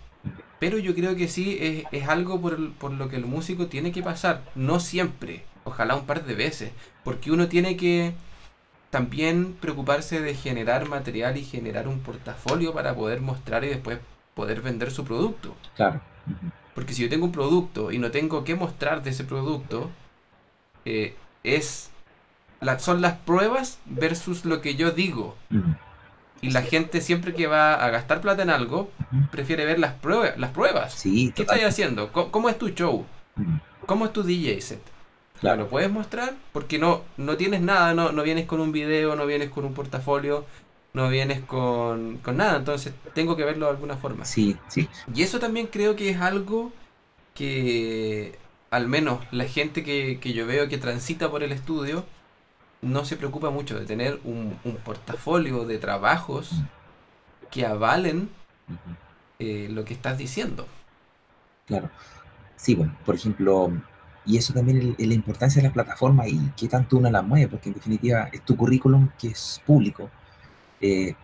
Pero 0.60 0.78
yo 0.78 0.94
creo 0.94 1.16
que 1.16 1.26
sí 1.26 1.58
es, 1.60 1.84
es 1.90 2.08
algo 2.08 2.40
por, 2.40 2.72
por, 2.74 2.92
lo 2.92 3.08
que 3.08 3.16
el 3.16 3.26
músico 3.26 3.66
tiene 3.66 3.90
que 3.90 4.04
pasar. 4.04 4.40
No 4.54 4.78
siempre, 4.78 5.44
ojalá 5.64 5.96
un 5.96 6.06
par 6.06 6.24
de 6.24 6.36
veces. 6.36 6.70
Porque 7.02 7.32
uno 7.32 7.48
tiene 7.48 7.76
que 7.76 8.14
también 8.92 9.54
preocuparse 9.54 10.20
de 10.20 10.34
generar 10.34 10.86
material 10.86 11.38
y 11.38 11.44
generar 11.46 11.88
un 11.88 12.00
portafolio 12.00 12.74
para 12.74 12.94
poder 12.94 13.22
mostrar 13.22 13.64
y 13.64 13.68
después 13.68 13.98
poder 14.34 14.60
vender 14.60 14.90
su 14.90 15.06
producto. 15.06 15.56
Claro. 15.74 16.02
Porque 16.74 16.92
si 16.92 17.00
yo 17.00 17.08
tengo 17.08 17.24
un 17.24 17.32
producto 17.32 17.90
y 17.90 17.98
no 17.98 18.10
tengo 18.10 18.44
que 18.44 18.54
mostrar 18.54 19.02
de 19.02 19.08
ese 19.08 19.24
producto, 19.24 19.90
eh, 20.84 21.16
es 21.42 21.90
la, 22.60 22.78
son 22.78 23.00
las 23.00 23.14
pruebas 23.14 23.78
versus 23.86 24.44
lo 24.44 24.60
que 24.60 24.74
yo 24.74 24.90
digo. 24.90 25.36
Y 26.42 26.50
la 26.50 26.60
gente 26.60 27.00
siempre 27.00 27.32
que 27.32 27.46
va 27.46 27.72
a 27.72 27.88
gastar 27.88 28.20
plata 28.20 28.42
en 28.42 28.50
algo, 28.50 28.90
prefiere 29.30 29.64
ver 29.64 29.78
las, 29.78 29.94
pruebas 29.94 30.36
las 30.36 30.50
pruebas. 30.50 30.92
Sí, 30.92 31.32
¿Qué 31.34 31.42
estás 31.42 31.64
haciendo? 31.64 32.12
¿Cómo, 32.12 32.50
es 32.50 32.58
tu 32.58 32.68
show? 32.68 33.06
¿Cómo 33.86 34.04
es 34.04 34.12
tu 34.12 34.22
DJ 34.22 34.60
set? 34.60 34.91
Claro. 35.42 35.64
¿Lo 35.64 35.68
puedes 35.68 35.90
mostrar? 35.90 36.34
Porque 36.52 36.78
no, 36.78 37.02
no 37.18 37.36
tienes 37.36 37.60
nada, 37.60 37.92
no, 37.92 38.12
no 38.12 38.22
vienes 38.22 38.46
con 38.46 38.60
un 38.60 38.72
video, 38.72 39.14
no 39.16 39.26
vienes 39.26 39.50
con 39.50 39.64
un 39.64 39.74
portafolio, 39.74 40.46
no 40.94 41.10
vienes 41.10 41.40
con, 41.40 42.18
con 42.18 42.38
nada. 42.38 42.56
Entonces 42.56 42.94
tengo 43.12 43.36
que 43.36 43.44
verlo 43.44 43.66
de 43.66 43.72
alguna 43.72 43.96
forma. 43.96 44.24
Sí, 44.24 44.56
sí. 44.68 44.88
Y 45.14 45.22
eso 45.22 45.38
también 45.38 45.66
creo 45.66 45.96
que 45.96 46.08
es 46.08 46.20
algo 46.20 46.72
que 47.34 48.38
al 48.70 48.88
menos 48.88 49.20
la 49.32 49.44
gente 49.44 49.82
que, 49.82 50.18
que 50.18 50.32
yo 50.32 50.46
veo 50.46 50.68
que 50.68 50.78
transita 50.78 51.30
por 51.30 51.42
el 51.42 51.52
estudio, 51.52 52.06
no 52.82 53.04
se 53.04 53.16
preocupa 53.16 53.50
mucho 53.50 53.78
de 53.78 53.86
tener 53.86 54.20
un, 54.24 54.58
portafolio 54.84 55.64
de 55.64 55.78
trabajos 55.78 56.52
que 57.50 57.64
avalen 57.64 58.28
eh, 59.38 59.68
lo 59.70 59.84
que 59.84 59.94
estás 59.94 60.18
diciendo. 60.18 60.66
Claro. 61.66 61.90
Sí, 62.56 62.74
bueno, 62.74 62.96
por 63.04 63.14
ejemplo, 63.14 63.72
y 64.24 64.36
eso 64.36 64.52
también 64.52 64.94
es 64.98 65.06
la 65.06 65.14
importancia 65.14 65.60
de 65.60 65.68
la 65.68 65.74
plataforma 65.74 66.26
y 66.28 66.38
qué 66.56 66.68
tanto 66.68 66.98
uno 66.98 67.10
la 67.10 67.22
mueve, 67.22 67.48
porque 67.48 67.68
en 67.68 67.74
definitiva 67.74 68.28
es 68.32 68.44
tu 68.44 68.56
currículum 68.56 69.08
que 69.18 69.28
es 69.28 69.60
público. 69.66 70.10
Eh, 70.80 71.14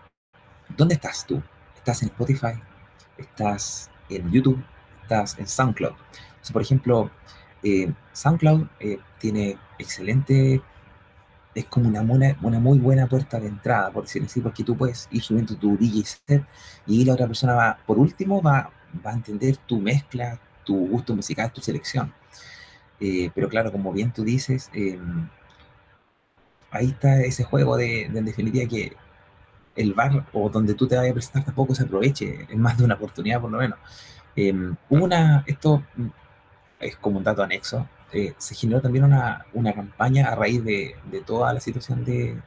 ¿Dónde 0.76 0.94
estás 0.94 1.26
tú? 1.26 1.42
¿Estás 1.76 2.02
en 2.02 2.08
Spotify? 2.08 2.60
¿Estás 3.16 3.90
en 4.08 4.30
YouTube? 4.30 4.62
¿Estás 5.02 5.38
en 5.38 5.46
SoundCloud? 5.46 5.94
por 6.52 6.62
ejemplo, 6.62 7.10
eh, 7.62 7.92
SoundCloud 8.14 8.68
tiene 9.18 9.58
excelente 9.78 10.62
es 11.58 11.64
como 11.66 11.88
una, 11.88 12.02
una 12.42 12.60
muy 12.60 12.78
buena 12.78 13.06
puerta 13.06 13.40
de 13.40 13.48
entrada, 13.48 13.90
por 13.90 14.04
decirlo 14.04 14.26
así, 14.26 14.40
porque 14.40 14.64
tú 14.64 14.76
puedes 14.76 15.08
ir 15.10 15.22
subiendo 15.22 15.56
tu 15.56 15.76
DJ 15.76 16.04
set 16.04 16.46
y 16.86 17.04
la 17.04 17.14
otra 17.14 17.26
persona 17.26 17.54
va, 17.54 17.78
por 17.86 17.98
último, 17.98 18.40
va, 18.42 18.70
va 19.04 19.10
a 19.10 19.14
entender 19.14 19.56
tu 19.56 19.80
mezcla, 19.80 20.40
tu 20.64 20.86
gusto 20.88 21.14
musical, 21.14 21.52
tu 21.52 21.60
selección. 21.60 22.12
Eh, 23.00 23.30
pero 23.34 23.48
claro, 23.48 23.72
como 23.72 23.92
bien 23.92 24.12
tú 24.12 24.24
dices, 24.24 24.70
em, 24.74 25.28
ahí 26.70 26.88
está 26.88 27.20
ese 27.22 27.44
juego 27.44 27.76
de, 27.76 28.02
en 28.04 28.24
definitiva 28.24 28.68
que 28.68 28.96
el 29.76 29.94
bar 29.94 30.26
o 30.32 30.48
donde 30.50 30.74
tú 30.74 30.88
te 30.88 30.96
vayas 30.96 31.12
a 31.12 31.14
prestar 31.14 31.44
tampoco 31.44 31.74
se 31.74 31.84
aproveche, 31.84 32.46
es 32.50 32.58
más 32.58 32.78
de 32.78 32.84
una 32.84 32.94
oportunidad 32.94 33.40
por 33.40 33.50
lo 33.50 33.58
menos. 33.58 33.78
Em, 34.36 34.76
una, 34.90 35.44
esto 35.46 35.82
es 36.80 36.96
como 36.96 37.18
un 37.18 37.24
dato 37.24 37.42
anexo, 37.42 37.88
eh, 38.12 38.34
se 38.38 38.54
generó 38.54 38.80
también 38.80 39.04
una, 39.04 39.46
una, 39.52 39.72
campaña 39.74 40.28
a 40.28 40.34
raíz 40.34 40.64
de, 40.64 40.96
de 41.10 41.20
toda 41.20 41.52
la 41.52 41.60
situación 41.60 42.04
de, 42.04 42.40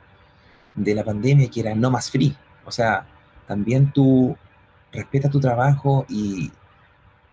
de, 0.76 0.96
la 0.96 1.04
pandemia 1.04 1.50
que 1.50 1.60
era 1.62 1.76
no 1.76 1.92
más 1.92 2.10
free. 2.10 2.36
O 2.66 2.72
sea, 2.72 3.06
también 3.48 3.92
tú 3.94 4.36
respeta 4.92 5.30
tu 5.30 5.40
trabajo 5.40 6.06
y 6.10 6.52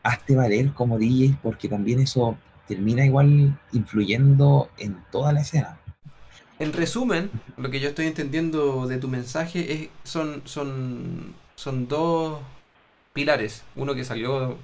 hazte 0.03 0.37
valer 0.37 0.73
como 0.75 0.99
DJ 0.99 1.39
porque 1.43 1.69
también 1.69 2.01
eso 2.01 2.37
termina 2.69 3.05
igual 3.05 3.59
influyendo 3.73 4.71
en 4.79 5.03
toda 5.11 5.33
la 5.33 5.41
escena. 5.41 5.79
En 6.59 6.73
resumen, 6.73 7.31
lo 7.57 7.71
que 7.71 7.81
yo 7.81 7.89
estoy 7.89 8.07
entendiendo 8.07 8.87
de 8.87 8.99
tu 8.99 9.09
mensaje 9.09 9.73
es 9.73 9.89
son 10.05 10.43
son 10.45 11.35
son 11.55 11.89
dos 11.89 12.41
pilares, 13.13 13.65
uno 13.75 13.95
que 13.95 14.05
salió 14.05 14.59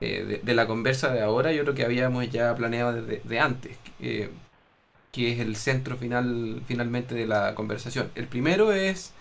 eh, 0.00 0.40
de, 0.42 0.54
la 0.54 0.66
conversa 0.66 1.12
de 1.12 1.22
ahora 1.22 1.52
y 1.52 1.60
otro 1.60 1.74
que 1.74 1.84
habíamos 1.84 2.28
ya 2.30 2.54
planeado 2.54 2.92
desde 2.92 3.22
de 3.24 3.40
antes, 3.40 3.78
que 3.98 5.32
es 5.32 5.40
el 5.40 5.56
centro 5.56 5.96
final 5.96 6.62
finalmente 6.66 7.14
de 7.14 7.26
la 7.26 7.54
conversación. 7.54 8.10
El 8.14 8.26
primero 8.26 8.72
es 8.72 9.14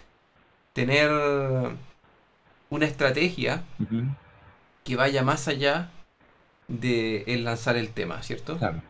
tener 0.73 1.09
una 2.69 2.85
estrategia 2.85 3.63
que 4.83 4.95
vaya 4.95 5.23
más 5.23 5.47
allá 5.47 5.89
de 6.67 7.23
el 7.27 7.43
lanzar 7.43 7.75
el 7.77 7.89
tema, 7.89 8.21
¿cierto? 8.23 8.57
Claro. 8.57 8.81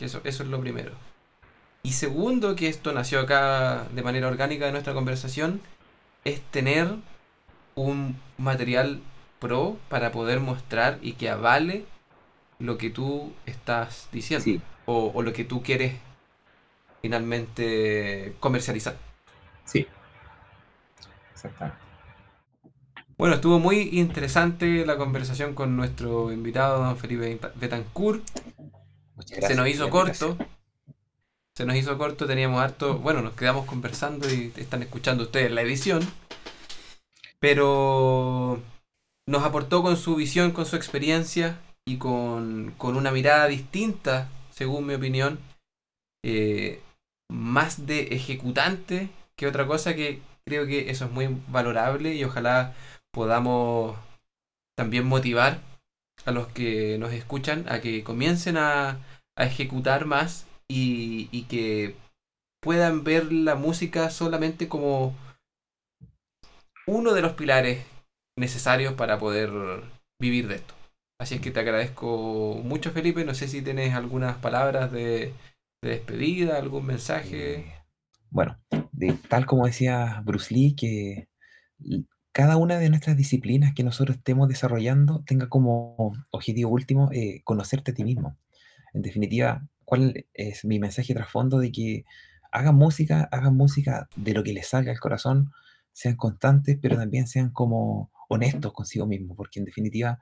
Eso, 0.00 0.20
eso 0.24 0.42
es 0.42 0.48
lo 0.48 0.60
primero. 0.60 0.92
Y 1.82 1.92
segundo, 1.92 2.54
que 2.54 2.68
esto 2.68 2.92
nació 2.92 3.20
acá 3.20 3.86
de 3.92 4.02
manera 4.02 4.28
orgánica 4.28 4.66
de 4.66 4.72
nuestra 4.72 4.94
conversación, 4.94 5.60
es 6.24 6.40
tener 6.40 6.88
un 7.74 8.16
material 8.38 9.00
pro 9.40 9.76
para 9.88 10.12
poder 10.12 10.40
mostrar 10.40 10.98
y 11.02 11.14
que 11.14 11.28
avale 11.28 11.84
lo 12.58 12.78
que 12.78 12.90
tú 12.90 13.32
estás 13.46 14.08
diciendo 14.12 14.62
o, 14.86 15.22
lo 15.22 15.32
que 15.32 15.44
tú 15.44 15.62
quieres 15.62 15.94
finalmente 17.00 18.36
comercializar. 18.38 18.96
Sí, 19.64 19.86
exactamente. 21.32 21.91
Bueno, 23.18 23.36
estuvo 23.36 23.58
muy 23.58 23.90
interesante 23.92 24.84
la 24.86 24.96
conversación 24.96 25.54
con 25.54 25.76
nuestro 25.76 26.32
invitado, 26.32 26.82
don 26.82 26.96
Felipe 26.96 27.38
Betancourt. 27.54 28.24
Se 29.24 29.54
nos 29.54 29.68
hizo 29.68 29.90
corto. 29.90 30.36
Se 31.54 31.66
nos 31.66 31.76
hizo 31.76 31.98
corto, 31.98 32.26
teníamos 32.26 32.62
harto. 32.62 32.98
Bueno, 32.98 33.22
nos 33.22 33.34
quedamos 33.34 33.66
conversando 33.66 34.28
y 34.32 34.52
están 34.56 34.82
escuchando 34.82 35.24
ustedes 35.24 35.52
la 35.52 35.62
edición. 35.62 36.02
Pero 37.38 38.60
nos 39.26 39.42
aportó 39.44 39.82
con 39.82 39.96
su 39.96 40.16
visión, 40.16 40.52
con 40.52 40.66
su 40.66 40.76
experiencia 40.76 41.58
y 41.84 41.98
con, 41.98 42.74
una 42.80 43.10
mirada 43.10 43.46
distinta, 43.46 44.28
según 44.50 44.86
mi 44.86 44.94
opinión, 44.94 45.38
eh, 46.24 46.80
más 47.28 47.86
de 47.86 48.14
ejecutante 48.14 49.10
que 49.36 49.46
otra 49.46 49.66
cosa 49.66 49.94
que 49.94 50.20
creo 50.44 50.66
que 50.66 50.90
eso 50.90 51.06
es 51.06 51.10
muy 51.10 51.36
valorable 51.48 52.14
y 52.14 52.24
ojalá 52.24 52.74
podamos 53.12 53.96
también 54.76 55.06
motivar 55.06 55.60
a 56.24 56.30
los 56.30 56.48
que 56.48 56.98
nos 56.98 57.12
escuchan 57.12 57.66
a 57.68 57.80
que 57.80 58.02
comiencen 58.04 58.56
a, 58.56 59.00
ejecutar 59.36 60.04
más 60.04 60.46
y, 60.68 61.44
que 61.44 61.96
puedan 62.60 63.02
ver 63.02 63.32
la 63.32 63.54
música 63.54 64.10
solamente 64.10 64.68
como 64.68 65.16
uno 66.86 67.12
de 67.14 67.22
los 67.22 67.32
pilares 67.32 67.84
necesarios 68.36 68.94
para 68.94 69.18
poder 69.18 69.50
vivir 70.20 70.48
de 70.48 70.56
esto. 70.56 70.74
Así 71.18 71.36
es 71.36 71.40
que 71.40 71.50
te 71.50 71.60
agradezco 71.60 72.60
mucho, 72.62 72.92
Felipe. 72.92 73.24
No 73.24 73.34
sé 73.34 73.48
si 73.48 73.62
tienes 73.62 73.94
algunas 73.94 74.36
palabras 74.36 74.92
de, 74.92 75.32
despedida, 75.82 76.58
algún 76.58 76.86
mensaje. 76.86 77.54
Eh, 77.54 77.74
bueno, 78.30 78.60
tal 79.28 79.46
como 79.46 79.66
decía 79.66 80.22
Bruce 80.24 80.54
Lee, 80.54 80.76
que 80.76 81.28
cada 82.32 82.56
una 82.56 82.78
de 82.78 82.88
nuestras 82.88 83.16
disciplinas 83.16 83.74
que 83.74 83.84
nosotros 83.84 84.16
estemos 84.16 84.48
desarrollando 84.48 85.22
tenga 85.26 85.48
como 85.48 86.12
objetivo 86.30 86.70
último 86.70 87.10
eh, 87.12 87.42
conocerte 87.44 87.92
a 87.92 87.94
ti 87.94 88.04
mismo. 88.04 88.36
En 88.94 89.02
definitiva, 89.02 89.66
¿cuál 89.84 90.26
es 90.34 90.64
mi 90.64 90.78
mensaje 90.78 91.14
trasfondo 91.14 91.58
de 91.58 91.70
que 91.70 92.04
hagan 92.50 92.74
música, 92.74 93.28
hagan 93.30 93.56
música 93.56 94.08
de 94.16 94.32
lo 94.34 94.42
que 94.42 94.52
les 94.52 94.68
salga 94.68 94.92
al 94.92 95.00
corazón, 95.00 95.52
sean 95.92 96.16
constantes, 96.16 96.78
pero 96.80 96.96
también 96.96 97.26
sean 97.26 97.50
como 97.50 98.10
honestos 98.28 98.72
consigo 98.72 99.06
mismos, 99.06 99.36
porque 99.36 99.58
en 99.58 99.66
definitiva 99.66 100.20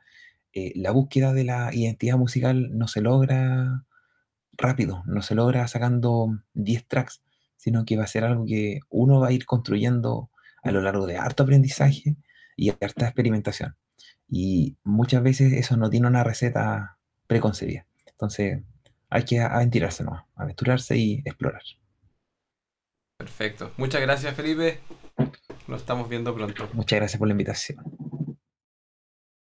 eh, 0.53 0.73
la 0.75 0.91
búsqueda 0.91 1.33
de 1.33 1.45
la 1.45 1.73
identidad 1.73 2.17
musical 2.17 2.77
no 2.77 2.89
se 2.89 3.01
logra 3.01 3.85
rápido, 4.53 5.03
no 5.07 5.23
se 5.23 5.35
logra 5.35 5.67
sacando 5.69 6.41
10 6.55 6.87
tracks, 6.89 7.23
sino 7.57 7.85
que 7.85 7.97
va 7.97 8.05
a 8.05 8.09
ser 8.09 8.25
algo 8.25 8.47
que 8.47 8.81
uno 8.89 9.21
va 9.21 9.29
a 9.29 9.33
ir 9.33 9.47
construyendo 9.47 10.31
a 10.63 10.71
lo 10.71 10.81
largo 10.81 11.07
de 11.07 11.17
harto 11.17 11.43
aprendizaje 11.43 12.17
y 12.57 12.71
harta 12.71 13.07
experimentación. 13.07 13.77
Y 14.29 14.77
muchas 14.85 15.23
veces 15.23 15.53
eso 15.53 15.77
no 15.77 15.91
tiene 15.91 16.07
una 16.07 16.25
receta 16.25 16.99
preconcebida. 17.27 17.87
Entonces 18.07 18.63
hay 19.09 19.25
que 19.25 19.41
aventurarse, 19.41 20.05
aventurarse 20.37 20.97
y 20.97 21.23
explorar. 21.25 21.63
Perfecto. 23.17 23.73
Muchas 23.77 24.01
gracias, 24.01 24.35
Felipe. 24.35 24.81
Nos 25.67 25.81
estamos 25.81 26.09
viendo 26.09 26.35
pronto. 26.35 26.69
Muchas 26.73 26.99
gracias 26.99 27.19
por 27.19 27.29
la 27.29 27.33
invitación. 27.33 27.85